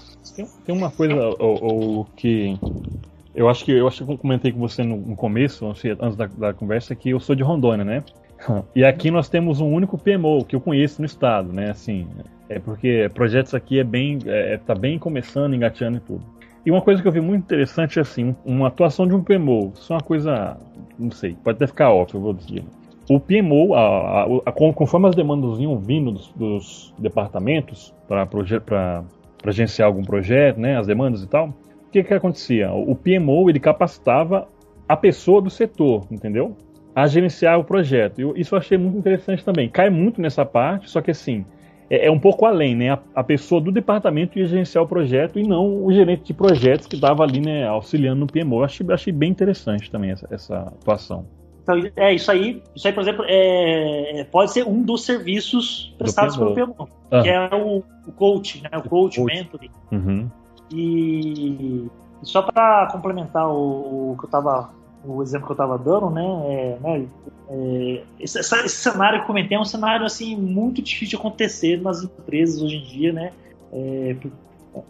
Tem, 0.66 0.76
uma 0.76 0.92
coisa 0.92 1.16
o, 1.40 2.02
o, 2.02 2.06
que 2.16 2.58
eu 3.34 3.48
acho 3.48 3.64
que 3.64 3.72
eu 3.72 3.88
acho 3.88 4.04
que 4.04 4.12
eu 4.12 4.18
comentei 4.18 4.52
com 4.52 4.60
você 4.60 4.84
no, 4.84 4.98
no 4.98 5.16
começo, 5.16 5.66
antes 5.68 6.16
da, 6.16 6.26
da, 6.28 6.54
conversa, 6.54 6.96
que 6.96 7.10
eu 7.10 7.20
sou 7.20 7.36
de 7.36 7.44
Rondônia, 7.44 7.86
né? 7.86 8.04
E 8.76 8.84
aqui 8.84 9.10
nós 9.10 9.30
temos 9.30 9.62
um 9.62 9.72
único 9.72 9.98
PMO 9.98 10.44
que 10.44 10.56
eu 10.56 10.62
conheço 10.62 11.02
no 11.02 11.06
estado, 11.06 11.54
né? 11.54 11.72
Assim, 11.72 12.08
é 12.50 12.60
porque 12.60 13.10
projetos 13.14 13.54
aqui 13.54 13.80
é 13.80 13.84
bem, 13.84 14.20
é, 14.26 14.58
tá 14.58 14.76
bem 14.76 15.00
começando, 15.00 15.56
engateando 15.56 15.98
e 15.98 16.00
tudo. 16.02 16.24
E 16.66 16.72
uma 16.72 16.82
coisa 16.82 17.02
que 17.02 17.08
eu 17.08 17.12
vi 17.12 17.22
muito 17.22 17.44
interessante 17.44 18.00
é 18.00 18.02
assim, 18.02 18.36
uma 18.44 18.68
atuação 18.68 19.08
de 19.08 19.14
um 19.14 19.24
PMO. 19.24 19.72
Isso 19.76 19.94
é 19.94 19.96
uma 19.96 20.02
coisa, 20.02 20.58
não 20.98 21.12
sei, 21.12 21.36
pode 21.44 21.58
até 21.58 21.68
ficar 21.68 21.92
óbvio, 21.92 22.18
eu 22.18 22.22
vou 22.22 22.34
dizer. 22.34 22.64
O 23.08 23.20
PMO, 23.20 23.76
a, 23.76 24.24
a, 24.24 24.26
a, 24.48 24.52
conforme 24.52 25.08
as 25.08 25.16
demandas 25.16 25.60
iam 25.60 25.78
vindo 25.78 26.12
dos, 26.12 26.32
dos 26.34 26.94
departamentos 26.98 27.94
para 28.08 29.04
agenciar 29.46 29.88
algum 29.88 30.04
projeto, 30.04 30.60
né, 30.60 30.76
as 30.76 30.88
demandas 30.88 31.22
e 31.22 31.28
tal, 31.28 31.50
o 31.50 31.92
que 31.92 32.04
que 32.04 32.14
acontecia? 32.14 32.74
O 32.74 32.96
PMO 32.96 33.48
ele 33.48 33.60
capacitava 33.60 34.48
a 34.90 34.98
pessoa 34.98 35.42
do 35.42 35.52
setor, 35.52 36.08
entendeu? 36.10 36.58
A 36.96 37.06
gerenciar 37.06 37.60
o 37.60 37.64
projeto. 37.64 38.20
Eu, 38.20 38.36
isso 38.36 38.56
eu 38.56 38.60
achei 38.60 38.78
muito 38.78 38.98
interessante 38.98 39.46
também. 39.46 39.70
Cai 39.70 39.90
muito 39.92 40.20
nessa 40.20 40.44
parte, 40.44 40.90
só 40.90 41.00
que 41.00 41.12
assim, 41.12 41.46
é, 41.90 42.08
é 42.08 42.12
um 42.12 42.20
pouco 42.20 42.46
além, 42.46 42.76
né? 42.76 42.92
A, 42.92 43.00
a, 43.16 43.24
pessoa 43.24 43.62
do 43.62 43.72
departamento 43.72 44.38
ia 44.40 44.48
gerenciar 44.48 44.84
o 44.84 44.88
projeto 44.88 45.40
e 45.40 45.44
não 45.48 45.84
o 45.86 45.92
gerente 45.94 46.24
de 46.24 46.34
projetos 46.34 46.88
que 46.88 46.96
estava 46.96 47.24
ali, 47.24 47.40
né, 47.40 47.68
auxiliando 47.68 48.22
no 48.22 48.28
PMO. 48.28 48.60
Eu 48.60 48.64
achei, 48.64 48.86
achei 48.90 49.14
bem 49.14 49.32
interessante 49.32 49.90
também 49.92 50.12
essa, 50.12 50.28
essa 50.32 50.58
atuação. 50.60 51.26
Então, 51.64 51.82
é, 51.96 52.14
isso 52.14 52.30
aí, 52.30 52.62
isso 52.76 52.88
aí, 52.88 52.94
por 52.94 53.02
exemplo, 53.02 53.26
é, 53.28 54.26
pode 54.32 54.52
ser 54.52 54.68
um 54.68 54.84
dos 54.84 55.04
serviços 55.04 55.96
prestados 55.98 56.38
pelo 56.38 56.54
PMO, 56.54 56.88
ah. 57.10 57.22
que 57.24 57.30
é 57.30 57.56
o, 57.56 57.84
o 58.08 58.12
coach, 58.12 58.62
né? 58.62 58.70
O 58.78 58.88
coach, 58.88 59.20
o 59.20 59.26
mentoring. 59.26 59.72
Uhum. 59.92 60.30
E 60.72 61.88
só 62.22 62.44
para 62.44 62.88
complementar 62.92 63.48
o, 63.50 64.12
o, 64.12 64.18
que 64.18 64.26
eu 64.26 64.30
tava, 64.30 64.70
o 65.08 65.22
exemplo 65.22 65.46
que 65.46 65.52
eu 65.52 65.56
estava 65.56 65.78
dando, 65.78 66.10
né? 66.10 66.24
É, 66.24 66.78
né 66.82 67.06
é, 67.50 68.04
esse, 68.20 68.40
esse, 68.40 68.70
cenário 68.70 69.20
que 69.20 69.24
eu 69.24 69.28
comentei 69.28 69.58
é 69.58 69.60
um 69.60 69.66
cenário 69.66 70.06
assim 70.06 70.36
muito 70.36 70.82
difícil 70.82 71.10
de 71.10 71.16
acontecer 71.16 71.82
nas 71.82 72.04
empresas 72.04 72.62
hoje 72.62 72.78
em 72.78 72.84
dia, 72.84 73.14
né? 73.14 73.32
É, 73.72 74.16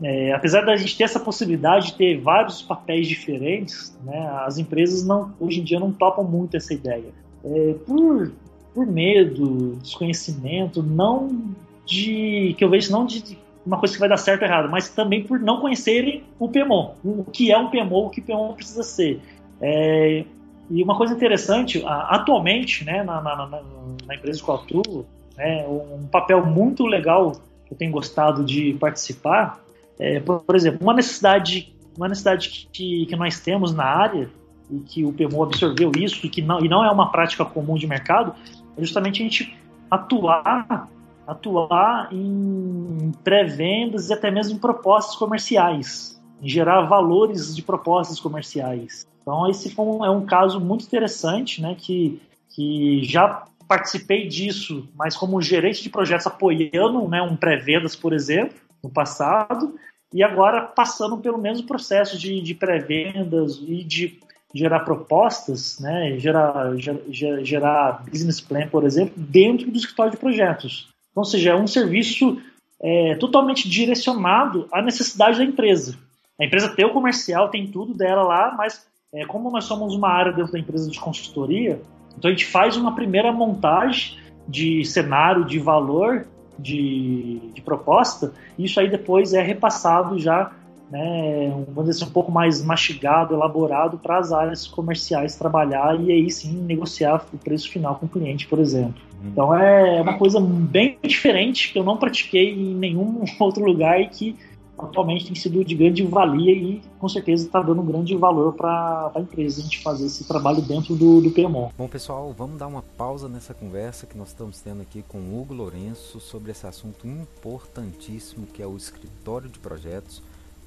é, 0.01 0.33
apesar 0.33 0.61
da 0.61 0.75
gente 0.75 0.97
ter 0.97 1.03
essa 1.03 1.19
possibilidade 1.19 1.87
de 1.87 1.95
ter 1.95 2.19
vários 2.19 2.61
papéis 2.61 3.07
diferentes, 3.07 3.95
né, 4.03 4.27
as 4.45 4.57
empresas 4.57 5.05
não, 5.05 5.31
hoje 5.39 5.59
em 5.59 5.63
dia 5.63 5.79
não 5.79 5.91
topam 5.91 6.23
muito 6.23 6.57
essa 6.57 6.73
ideia. 6.73 7.13
É, 7.43 7.75
por, 7.85 8.31
por 8.73 8.85
medo, 8.85 9.77
desconhecimento, 9.81 10.81
não 10.81 11.53
de. 11.85 12.55
que 12.57 12.63
eu 12.63 12.69
vejo 12.69 12.91
não 12.91 13.05
de 13.05 13.37
uma 13.65 13.79
coisa 13.79 13.93
que 13.93 13.99
vai 13.99 14.09
dar 14.09 14.17
certo 14.17 14.43
ou 14.43 14.47
errado, 14.47 14.69
mas 14.69 14.89
também 14.89 15.23
por 15.23 15.39
não 15.39 15.59
conhecerem 15.59 16.23
o 16.39 16.47
PMO, 16.47 16.93
o 17.03 17.23
que 17.23 17.51
é 17.51 17.57
um 17.57 17.69
PMO, 17.69 18.05
o 18.05 18.09
que 18.09 18.21
o 18.21 18.23
PMO 18.23 18.53
precisa 18.53 18.83
ser. 18.83 19.19
É, 19.61 20.25
e 20.69 20.83
uma 20.83 20.97
coisa 20.97 21.13
interessante, 21.13 21.83
atualmente, 21.85 22.83
né, 22.83 23.03
na, 23.03 23.21
na, 23.21 23.35
na, 23.35 23.61
na 24.07 24.15
empresa 24.15 24.43
que 24.43 24.49
eu 24.49 24.55
atuo, 24.55 25.05
né, 25.37 25.65
um 25.67 26.07
papel 26.07 26.45
muito 26.45 26.85
legal 26.85 27.33
que 27.65 27.73
eu 27.73 27.77
tenho 27.77 27.91
gostado 27.91 28.43
de 28.43 28.73
participar 28.79 29.59
é, 29.99 30.19
por, 30.19 30.41
por, 30.41 30.55
exemplo, 30.55 30.79
uma 30.81 30.93
necessidade, 30.93 31.73
uma 31.95 32.07
necessidade 32.07 32.67
que, 32.71 33.05
que 33.05 33.15
nós 33.15 33.39
temos 33.39 33.73
na 33.73 33.85
área 33.85 34.29
e 34.69 34.79
que 34.79 35.05
o 35.05 35.13
PMO 35.13 35.43
absorveu 35.43 35.91
isso 35.95 36.25
e 36.25 36.29
que 36.29 36.41
não, 36.41 36.63
e 36.63 36.67
não 36.67 36.83
é 36.83 36.91
uma 36.91 37.11
prática 37.11 37.45
comum 37.45 37.75
de 37.75 37.87
mercado, 37.87 38.33
é 38.77 38.81
justamente 38.81 39.21
a 39.21 39.23
gente 39.23 39.57
atuar 39.89 40.89
atuar 41.27 42.09
em 42.11 43.11
pré-vendas 43.23 44.09
e 44.09 44.13
até 44.13 44.29
mesmo 44.29 44.55
em 44.55 44.59
propostas 44.59 45.15
comerciais, 45.15 46.21
em 46.39 46.47
gerar 46.47 46.81
valores 46.81 47.55
de 47.55 47.63
propostas 47.63 48.19
comerciais. 48.19 49.07
Então 49.25 49.49
esse 49.49 49.73
é 49.75 50.09
um 50.11 50.23
caso 50.23 50.59
muito 50.59 50.85
interessante, 50.85 51.59
né, 51.59 51.75
que, 51.75 52.21
que 52.49 53.03
já 53.03 53.47
participei 53.67 54.27
disso, 54.27 54.87
mas 54.95 55.17
como 55.17 55.41
gerente 55.41 55.81
de 55.81 55.89
projetos 55.89 56.27
apoiando 56.27 57.07
né, 57.07 57.23
um 57.23 57.35
pré-vendas, 57.35 57.95
por 57.95 58.13
exemplo, 58.13 58.55
no 58.83 58.89
passado, 58.91 59.73
e 60.13 60.21
agora 60.21 60.61
passando 60.61 61.17
pelo 61.17 61.39
mesmo 61.39 61.65
processo 61.65 62.19
de, 62.19 62.39
de 62.39 62.53
pré-vendas 62.53 63.59
e 63.67 63.83
de 63.83 64.19
gerar 64.53 64.81
propostas, 64.81 65.79
né, 65.79 66.19
gerar, 66.19 66.77
gerar, 66.77 67.43
gerar 67.43 68.03
business 68.07 68.39
plan, 68.39 68.67
por 68.67 68.83
exemplo, 68.83 69.15
dentro 69.17 69.71
do 69.71 69.77
escritório 69.77 70.11
de 70.11 70.17
projetos. 70.17 70.87
Então, 71.09 71.21
ou 71.21 71.25
seja, 71.25 71.49
é 71.49 71.55
um 71.55 71.65
serviço 71.65 72.39
é, 72.79 73.15
totalmente 73.15 73.67
direcionado 73.67 74.67
à 74.71 74.83
necessidade 74.83 75.39
da 75.39 75.43
empresa. 75.43 75.97
A 76.39 76.45
empresa 76.45 76.75
tem 76.75 76.85
o 76.85 76.93
comercial, 76.93 77.49
tem 77.49 77.65
tudo 77.67 77.93
dela 77.93 78.21
lá, 78.21 78.53
mas 78.55 78.85
é, 79.15 79.25
como 79.25 79.49
nós 79.49 79.63
somos 79.63 79.95
uma 79.95 80.09
área 80.09 80.33
dentro 80.33 80.51
da 80.51 80.59
empresa 80.59 80.89
de 80.89 80.99
consultoria, 80.99 81.81
então 82.17 82.29
a 82.29 82.33
gente 82.33 82.45
faz 82.45 82.75
uma 82.75 82.93
primeira 82.93 83.31
montagem 83.31 84.17
de 84.47 84.83
cenário, 84.85 85.45
de 85.45 85.57
valor, 85.57 86.25
de, 86.59 87.39
de 87.53 87.61
proposta, 87.61 88.33
e 88.57 88.65
isso 88.65 88.79
aí 88.79 88.89
depois 88.89 89.33
é 89.33 89.41
repassado 89.41 90.19
já, 90.19 90.51
né, 90.91 91.49
vamos 91.69 91.89
dizer 91.89 92.03
assim, 92.03 92.11
um 92.11 92.13
pouco 92.13 92.31
mais 92.31 92.63
mastigado, 92.63 93.33
elaborado 93.33 93.97
para 93.97 94.19
as 94.19 94.31
áreas 94.31 94.67
comerciais 94.67 95.35
trabalhar 95.35 95.99
e 95.99 96.11
aí 96.11 96.29
sim 96.29 96.53
negociar 96.61 97.25
o 97.33 97.37
preço 97.37 97.69
final 97.69 97.95
com 97.95 98.05
o 98.05 98.09
cliente, 98.09 98.47
por 98.47 98.59
exemplo. 98.59 99.01
Uhum. 99.21 99.29
Então 99.29 99.55
é 99.55 100.01
uma 100.01 100.17
coisa 100.17 100.39
bem 100.39 100.97
diferente 101.01 101.73
que 101.73 101.79
eu 101.79 101.83
não 101.83 101.97
pratiquei 101.97 102.53
em 102.53 102.75
nenhum 102.75 103.23
outro 103.39 103.65
lugar 103.65 103.99
e 103.99 104.07
que 104.07 104.35
atualmente 104.77 105.25
tem 105.25 105.35
sido 105.35 105.63
de 105.63 105.75
grande 105.75 106.03
valia 106.03 106.51
e 106.51 106.81
com 106.99 107.07
certeza 107.07 107.45
está 107.45 107.61
dando 107.61 107.81
um 107.81 107.85
grande 107.85 108.15
valor 108.15 108.53
para 108.53 109.11
a 109.13 109.19
empresa 109.19 109.61
a 109.61 109.63
gente 109.63 109.81
fazer 109.81 110.05
esse 110.05 110.27
trabalho 110.27 110.61
dentro 110.61 110.95
do, 110.95 111.21
do 111.21 111.31
PMO. 111.31 111.71
Bom 111.77 111.87
pessoal, 111.87 112.33
vamos 112.37 112.57
dar 112.57 112.67
uma 112.67 112.81
pausa 112.81 113.27
nessa 113.27 113.53
conversa 113.53 114.05
que 114.05 114.17
nós 114.17 114.29
estamos 114.29 114.59
tendo 114.61 114.81
aqui 114.81 115.03
com 115.07 115.17
o 115.17 115.39
Hugo 115.39 115.53
Lourenço 115.53 116.19
sobre 116.19 116.51
esse 116.51 116.67
assunto 116.67 117.07
importantíssimo 117.07 118.45
que 118.47 118.61
é 118.61 118.67
o 118.67 118.75
escritório 118.75 119.49
de 119.49 119.59
projetos 119.59 120.21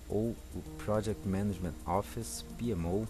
ou 0.09 0.35
o 0.55 0.63
Project 0.85 1.27
Management 1.29 1.75
Office, 1.87 2.45
PMO. 2.57 3.07